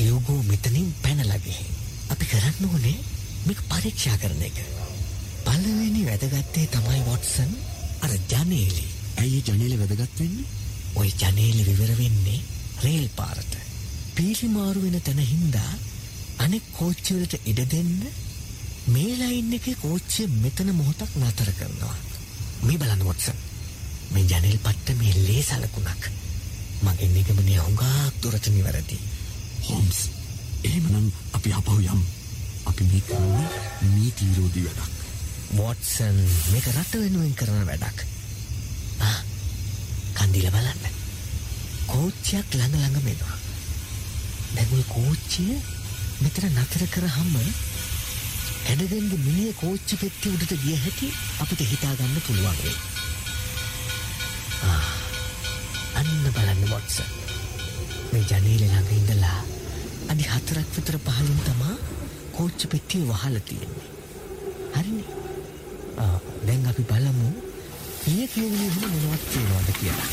හිව්ගෝ 0.00 0.42
මෙතනින් 0.42 0.94
පැනලා 1.02 1.38
ගිහින්. 1.38 1.72
අපි 2.10 2.24
කරන්න 2.26 2.70
ඕනේ 2.72 2.98
මේක 3.46 3.66
පරීක්ෂා 3.68 4.18
කරන 4.18 4.42
එක. 4.42 4.64
පළවෙනි 5.60 6.02
වැදගත්තේ 6.06 6.66
තමයි 6.66 7.00
වොටසන් 7.06 7.50
අර 8.00 8.12
ජනේලි. 8.30 8.84
ඇයි 9.16 9.40
ජනේලෙ 9.46 9.76
වැදගත් 9.80 10.20
වෙන්නේ? 10.20 10.44
ওই 10.94 11.08
ජනේලි 11.12 11.64
විවර 11.66 11.90
වෙන්නේ 11.98 12.40
රේල් 12.82 13.08
පාරට. 13.16 13.56
පීලි 14.14 14.48
මාරු 14.48 14.82
වෙන 14.82 15.02
තැන 15.02 15.20
හින්දා 15.22 15.72
අනෙක් 16.38 16.70
කෝච්චි 16.72 17.14
වලට 17.14 17.40
ඉඩ 17.44 17.60
දෙන්න 17.72 18.06
මේ 18.86 19.18
ලයින් 19.18 19.52
එකේ 19.52 19.74
කෝච්චිය 19.82 20.28
මෙතන 20.36 20.72
මොහොතක් 20.74 21.18
නතර 21.20 21.50
කරනවා. 21.58 21.96
මේ 22.62 22.78
බලන්න 22.78 23.04
වොටසන්. 23.04 23.42
මේ 24.12 24.24
ජනේල් 24.24 24.58
පට්ට 24.64 24.96
මේ 24.96 25.12
ලේ 25.26 25.42
සලකුණක්. 25.42 26.08
මගේ 26.84 27.10
නිගමනය 27.10 27.58
හුඟක් 27.58 28.22
දුරට 28.22 28.48
නිවැරදි. 28.48 28.98
හෝම්ස් 29.68 30.00
එහෙමනම් 30.64 31.12
අපි 31.32 31.52
අපහු 31.52 31.76
යමු. 31.82 32.08
අපි 32.64 32.88
මේ 32.92 33.04
කරන්නේ 33.06 33.48
නීති 33.90 34.30
විරෝධී 34.30 34.66
වැඩක්. 34.70 34.99
වොටසන් 35.58 36.18
මේක 36.52 36.66
රට 36.70 36.94
වෙනුවෙන් 37.02 37.34
කරන 37.34 37.64
වැඩක්. 37.66 38.04
ආ, 39.00 39.18
කන්දිල 40.18 40.46
බලන්න. 40.54 40.84
කෝච්චියක් 41.86 42.54
ළඟ 42.54 42.76
ළඟ 42.76 43.02
මෙනවා. 43.04 43.36
දැන් 44.54 44.74
ওই 44.76 44.84
කෝච්චිය 44.94 45.58
මෙතන 46.22 46.46
නතර 46.54 46.86
කරාම 46.94 47.34
ඇඩගෙන්ගේ 47.40 49.22
මිනිහ 49.26 49.54
කෝච්චි 49.60 49.96
පෙට්ටිය 49.96 50.34
උඩට 50.36 50.54
ගිය 50.64 50.78
හැටි 50.84 51.08
අපිට 51.42 51.64
හිතා 51.66 51.94
ගන්න 51.98 52.22
පුළුවන් 52.26 52.58
වෙයි. 52.62 52.76
ආ, 54.64 54.82
අන්න 55.98 56.12
බලන්න 56.34 56.68
වොටසන්. 56.70 57.08
මේ 58.12 58.26
ජනේලෙ 58.28 58.66
ළඟ 58.68 58.92
ඉඳලා 58.98 59.38
අඩි 60.10 60.30
හතරක් 60.30 60.76
විතර 60.76 60.98
පහළින් 61.00 61.42
තමා 61.46 61.76
කෝච්චි 62.36 62.66
පෙට්ටිය 62.68 63.02
වහලා 63.08 63.42
තියෙන්නේ. 63.48 63.88
හරිනේ. 64.76 65.18
ආ, 65.96 66.16
දැන් 66.46 66.66
අපි 66.70 66.82
බලමු 66.90 67.28
ඊයේ 68.10 68.28
කියවුනේ 68.34 68.68
එහෙම 68.68 68.90
මොනවද 68.94 69.24
තියෙනවද 69.32 69.70
කියලා. 69.80 70.08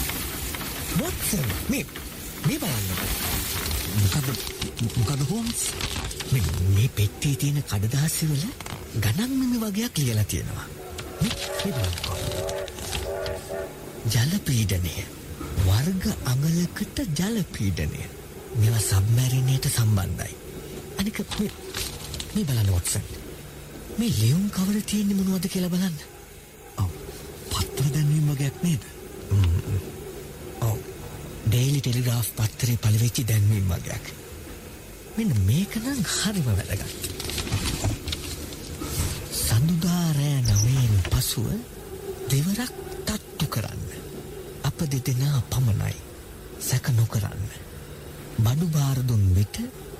වොටසන් 0.99 1.45
මේ 1.69 1.85
මේ 2.47 2.59
බලන්නකෝ. 2.59 3.09
මොකද 4.01 4.27
මොකද 4.97 5.21
හෝම්ස්? 5.29 5.61
මේ 6.31 6.41
මේ 6.75 6.89
පෙට්ටියේ 6.95 7.37
තියෙන 7.43 7.63
කඩදාසිවල 7.71 8.43
ගණන් 9.03 9.37
මෙමි 9.39 9.61
වගේක් 9.65 9.97
ලියලා 9.97 10.23
තියෙනවා. 10.23 10.65
මේ 11.21 11.31
මේ 11.63 11.73
බලන්නකෝ. 11.75 12.17
ජල 14.13 14.33
පීඩනය. 14.45 14.95
වර්ග 15.67 16.03
අඟලකට 16.33 16.99
ජල 17.19 17.43
පීඩනය. 17.57 18.01
මේවා 18.55 18.79
සබ්මැරිනයට 18.89 19.69
සම්බන්ධයි. 19.75 20.35
අනික 20.99 21.19
මේ 21.39 21.51
මේ 22.35 22.45
බලන්න 22.45 22.71
වොට්සන්. 22.71 23.16
මේ 23.97 24.09
ලියුම් 24.11 24.49
කවර 24.49 24.77
තියෙන්නේ 24.81 25.17
මොනවද 25.17 25.47
කියලා 25.49 25.69
බලන්න. 25.69 25.97
ඔව්. 26.77 26.89
පත්‍ර 27.49 27.87
දැන්වීම 27.93 28.27
වගේක් 28.29 28.57
නේද? 28.63 28.83
ඔව්. 30.61 30.77
ඩේලි 31.45 31.79
ටෙලිග්‍රාෆ් 31.81 32.29
පත්තරේ 32.37 32.77
පළවෙච්චි 32.77 33.23
දැන්වීම් 33.25 33.71
වගේක්. 33.71 34.11
මෙන්න 35.15 35.33
මේක 35.45 35.77
නම් 35.79 36.03
හරිම 36.11 36.49
වැදගත්. 36.49 36.91
සඳුදා 39.37 40.03
රෑ 40.17 40.41
නවයෙන් 40.43 40.99
පසුව 41.07 41.47
දෙවරක් 42.29 42.75
තට්ටු 43.07 43.47
කරන්න. 43.47 43.87
අප 44.61 44.83
දෙදෙනා 44.91 45.41
පමණයි. 45.49 45.95
සැක 46.59 46.91
නොකරන්න. 46.91 47.49
බඩු 48.37 48.69
බාර 48.69 49.01
දුන් 49.07 49.25
විට 49.33 49.57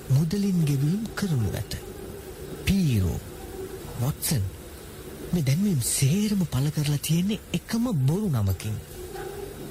මුදලින් 0.10 0.62
ගෙවීම් 0.66 1.10
කරනු 1.16 1.50
ඇත. 1.54 1.82
පීරෝ 2.66 3.20
වොට්සන් 4.00 4.44
මේ 5.32 5.44
දැන්වීම් 5.44 5.82
සේරම 5.84 6.42
පළ 6.46 6.70
කරලා 6.72 7.00
තියෙන්නේ 7.00 7.40
එකම 7.54 7.86
බොරු 8.06 8.30
නමකින්. 8.32 8.76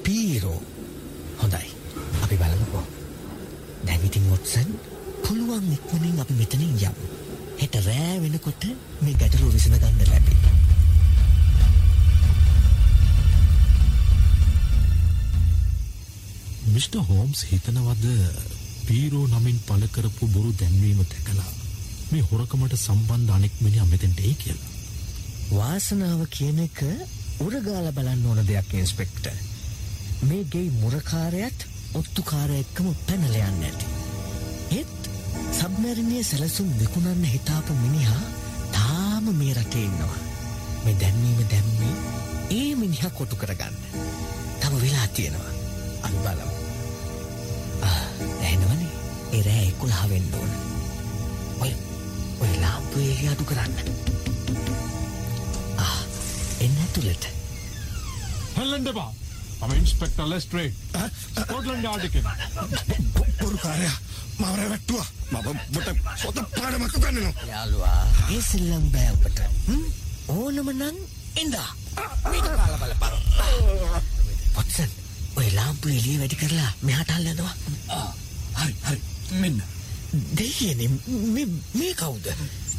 පීරෝ 0.03 0.61
හොඳයි 1.37 1.69
අපි 2.23 2.35
බලමුකෝ. 2.35 2.85
දැන් 3.85 4.05
ඉතින් 4.05 4.29
වොට්සන් 4.29 4.69
පුළුවන් 5.23 5.71
ඉක්මනින් 5.73 6.19
අපි 6.19 6.33
මෙතනින් 6.33 6.75
යමු. 6.81 7.05
හෙට 7.59 7.75
රෑ 7.81 8.17
වෙනකොට 8.21 8.63
මේ 9.01 9.15
ගැටලුව 9.15 9.53
විසඳගන්න 9.53 10.03
ලැබේ. 10.05 10.37
මිස්ටර් 16.67 16.99
හෝම්ස් 17.03 17.39
හිතනවද 17.43 18.05
පීරෝ 18.87 19.27
නමින් 19.29 19.63
පළ 19.65 19.87
කරපු 19.89 20.27
බොරු 20.27 20.51
දැන්වීම 20.59 20.99
දැකලා 21.03 21.56
මේ 22.11 22.23
හොරකමට 22.29 22.75
සම්බන්ධ 22.77 23.35
අනෙක් 23.35 23.55
මිනිහා 23.61 23.87
මෙතෙන්ට 23.91 24.19
එයි 24.19 24.35
කියලා. 24.43 24.69
වාසනාව 25.51 26.21
කියන 26.29 26.59
එක 26.65 26.79
උරගාල 27.45 27.87
බලන්න 27.95 28.25
ඕන 28.25 28.43
දෙයක් 28.47 28.73
ඉන්ස්පෙක්ටර්. 28.73 29.35
මේ 30.21 30.43
ගෙයි 30.53 30.69
මුරකාරයත් 30.81 31.67
ඔත්තුකාරය 31.93 32.59
එක්කම 32.63 32.87
පැනල 33.07 33.35
යන්න 33.39 33.65
ඇති. 33.69 33.85
ඒත් 34.71 35.09
සබ්මැරිනය 35.51 36.23
සැලසුම් 36.23 36.69
විකුණන්න 36.79 37.25
හිතාපු 37.33 37.75
මිනිහා 37.81 38.23
තාම 38.71 39.27
මේ 39.41 39.53
රටේ 39.53 39.83
ඉන්නවා. 39.89 40.17
මේ 40.83 40.95
දැන්වීම 41.01 41.43
දැම්මේ 41.51 41.95
ඒ 42.51 42.75
මිනිහා 42.75 43.11
කොටු 43.11 43.35
කරගන්න. 43.35 43.75
තම 44.59 44.79
වෙලා 44.81 45.07
තියෙනවා. 45.09 45.53
අපි 46.01 46.17
බලමු. 46.23 46.55
ඇහෙනවනේ 47.83 48.91
ඒ 49.33 49.43
රෑ 49.43 49.67
එකොළහ 49.67 50.03
වෙන්න 50.09 50.33
ඕන. 50.33 50.76
ඔය 52.41 52.51
ලාම්පු 52.63 52.99
එළිය 52.99 53.29
අඩු 53.33 53.43
කරන්න. 53.43 53.73
ආ 55.77 55.99
එන්න 56.65 56.77
ඇතුළට. 56.83 57.25
හෙල්ලෙන්ඩ 58.57 58.91
බා 58.99 59.11
මම 59.61 59.73
ඉන්ස්පෙක්ටර් 59.75 60.27
ලෙස්ට්‍රේ 60.29 60.69
ස්කොට්ලන්ඩ් 61.35 61.83
යාඩ් 61.87 62.03
එකෙන් 62.07 62.25
පොරුකාරයා 63.39 63.97
මවර 64.39 64.69
වැට්ටුවා 64.71 65.07
මම 65.31 65.59
බොට 65.73 65.89
පොත 66.23 66.37
පාඩමක් 66.57 66.97
උගන්වනවා 66.97 67.47
යාළුවා 67.49 68.01
ඒ 68.33 68.41
සෙල්ලම් 68.41 68.85
බෑ 68.93 69.09
ඔබට. 69.15 69.39
හ්ම්? 69.67 69.85
ඕනම 70.29 70.69
නම් 70.73 70.97
ඉඳා. 71.37 71.69
මේක 72.29 72.45
කාලා 72.45 72.79
බලපන්. 72.81 73.13
වොට්සන් 74.55 74.91
ඔය 75.37 75.47
ලාම්පු 75.55 75.89
එළිය 75.89 76.17
වැඩි 76.21 76.39
කරලා 76.43 76.71
මෙහාට 76.81 77.11
අල්ලනවා. 77.11 77.53
හරි 78.55 78.73
හරි 78.83 79.01
මෙන්න. 79.41 79.61
දෙයියනේ 80.13 80.89
මේ 81.33 81.47
මේ 81.73 81.93
කවුද? 81.93 82.27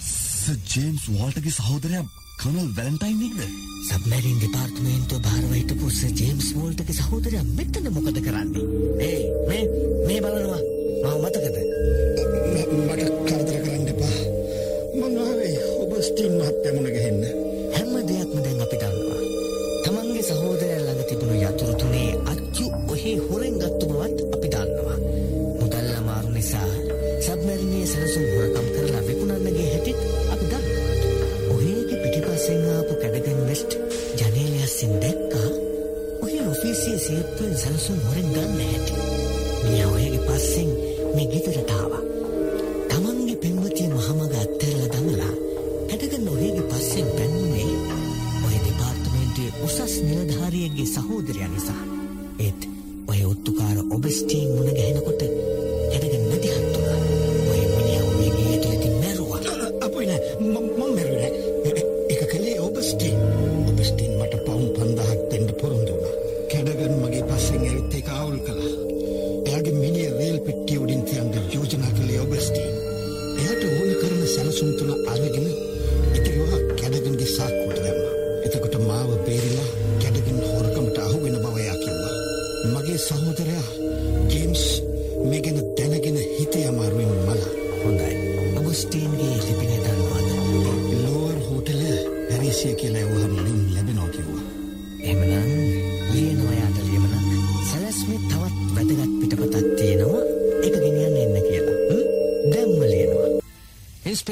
සර් 0.00 0.56
ජේම්ස් 0.72 1.04
වෝල්ටගේ 1.08 1.52
සහෝදරයා 1.52 2.04
කර්නල් 2.40 2.70
වැලන්ටයින් 2.76 3.18
නේද? 3.20 3.40
සබ්මැරින් 3.88 4.40
දෙපාර්තමේන්තුව 4.40 5.20
භාරව 5.26 5.52
හිටපු 5.52 5.90
සර් 5.90 6.12
ජේම්ස් 6.14 6.48
වෝල්ටගේ 6.56 6.98
සහෝදරයා 7.00 7.44
මෙතන 7.58 7.92
මොකද 7.92 8.20
කරන්නේ? 8.26 8.64
ඒ 9.00 9.20
මේ 9.48 9.64
මේ 10.06 10.20
බලනවා. 10.20 10.47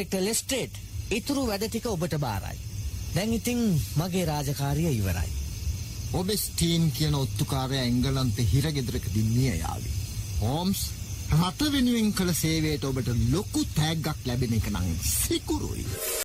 ඉන්ස්පෙක්ටර් 0.07 0.23
ලෙස්ට්‍රේට් 0.23 0.77
ඉතුරු 1.11 1.47
වැඩ 1.47 1.67
ටික 1.69 1.87
ඔබට 1.91 2.15
බාරයි. 2.19 2.59
දැන් 3.15 3.33
ඉතින් 3.33 3.59
මගේ 3.99 4.25
රාජකාරිය 4.25 4.93
ඉවරයි. 4.93 5.31
ඔබ 6.13 6.31
ස්ටීන් 6.31 6.93
කියන 6.93 7.15
ඔත්තුකාරය 7.15 7.79
එංගලන්ත 7.79 8.39
හිරගෙදරකදී 8.53 9.25
මිය 9.35 9.59
යාවි. 9.59 9.91
හෝම්ස් 10.41 10.85
රට 11.33 11.73
වෙනුවෙන් 11.73 12.13
කළ 12.15 12.33
සේවයට 12.33 12.85
ඔබට 12.85 13.11
ලොකු 13.33 13.65
තෑග්ගක් 13.75 14.27
ලැබෙන 14.27 14.55
එක 14.55 14.71
නම් 14.71 14.87
සිකුරුයි. 15.03 15.87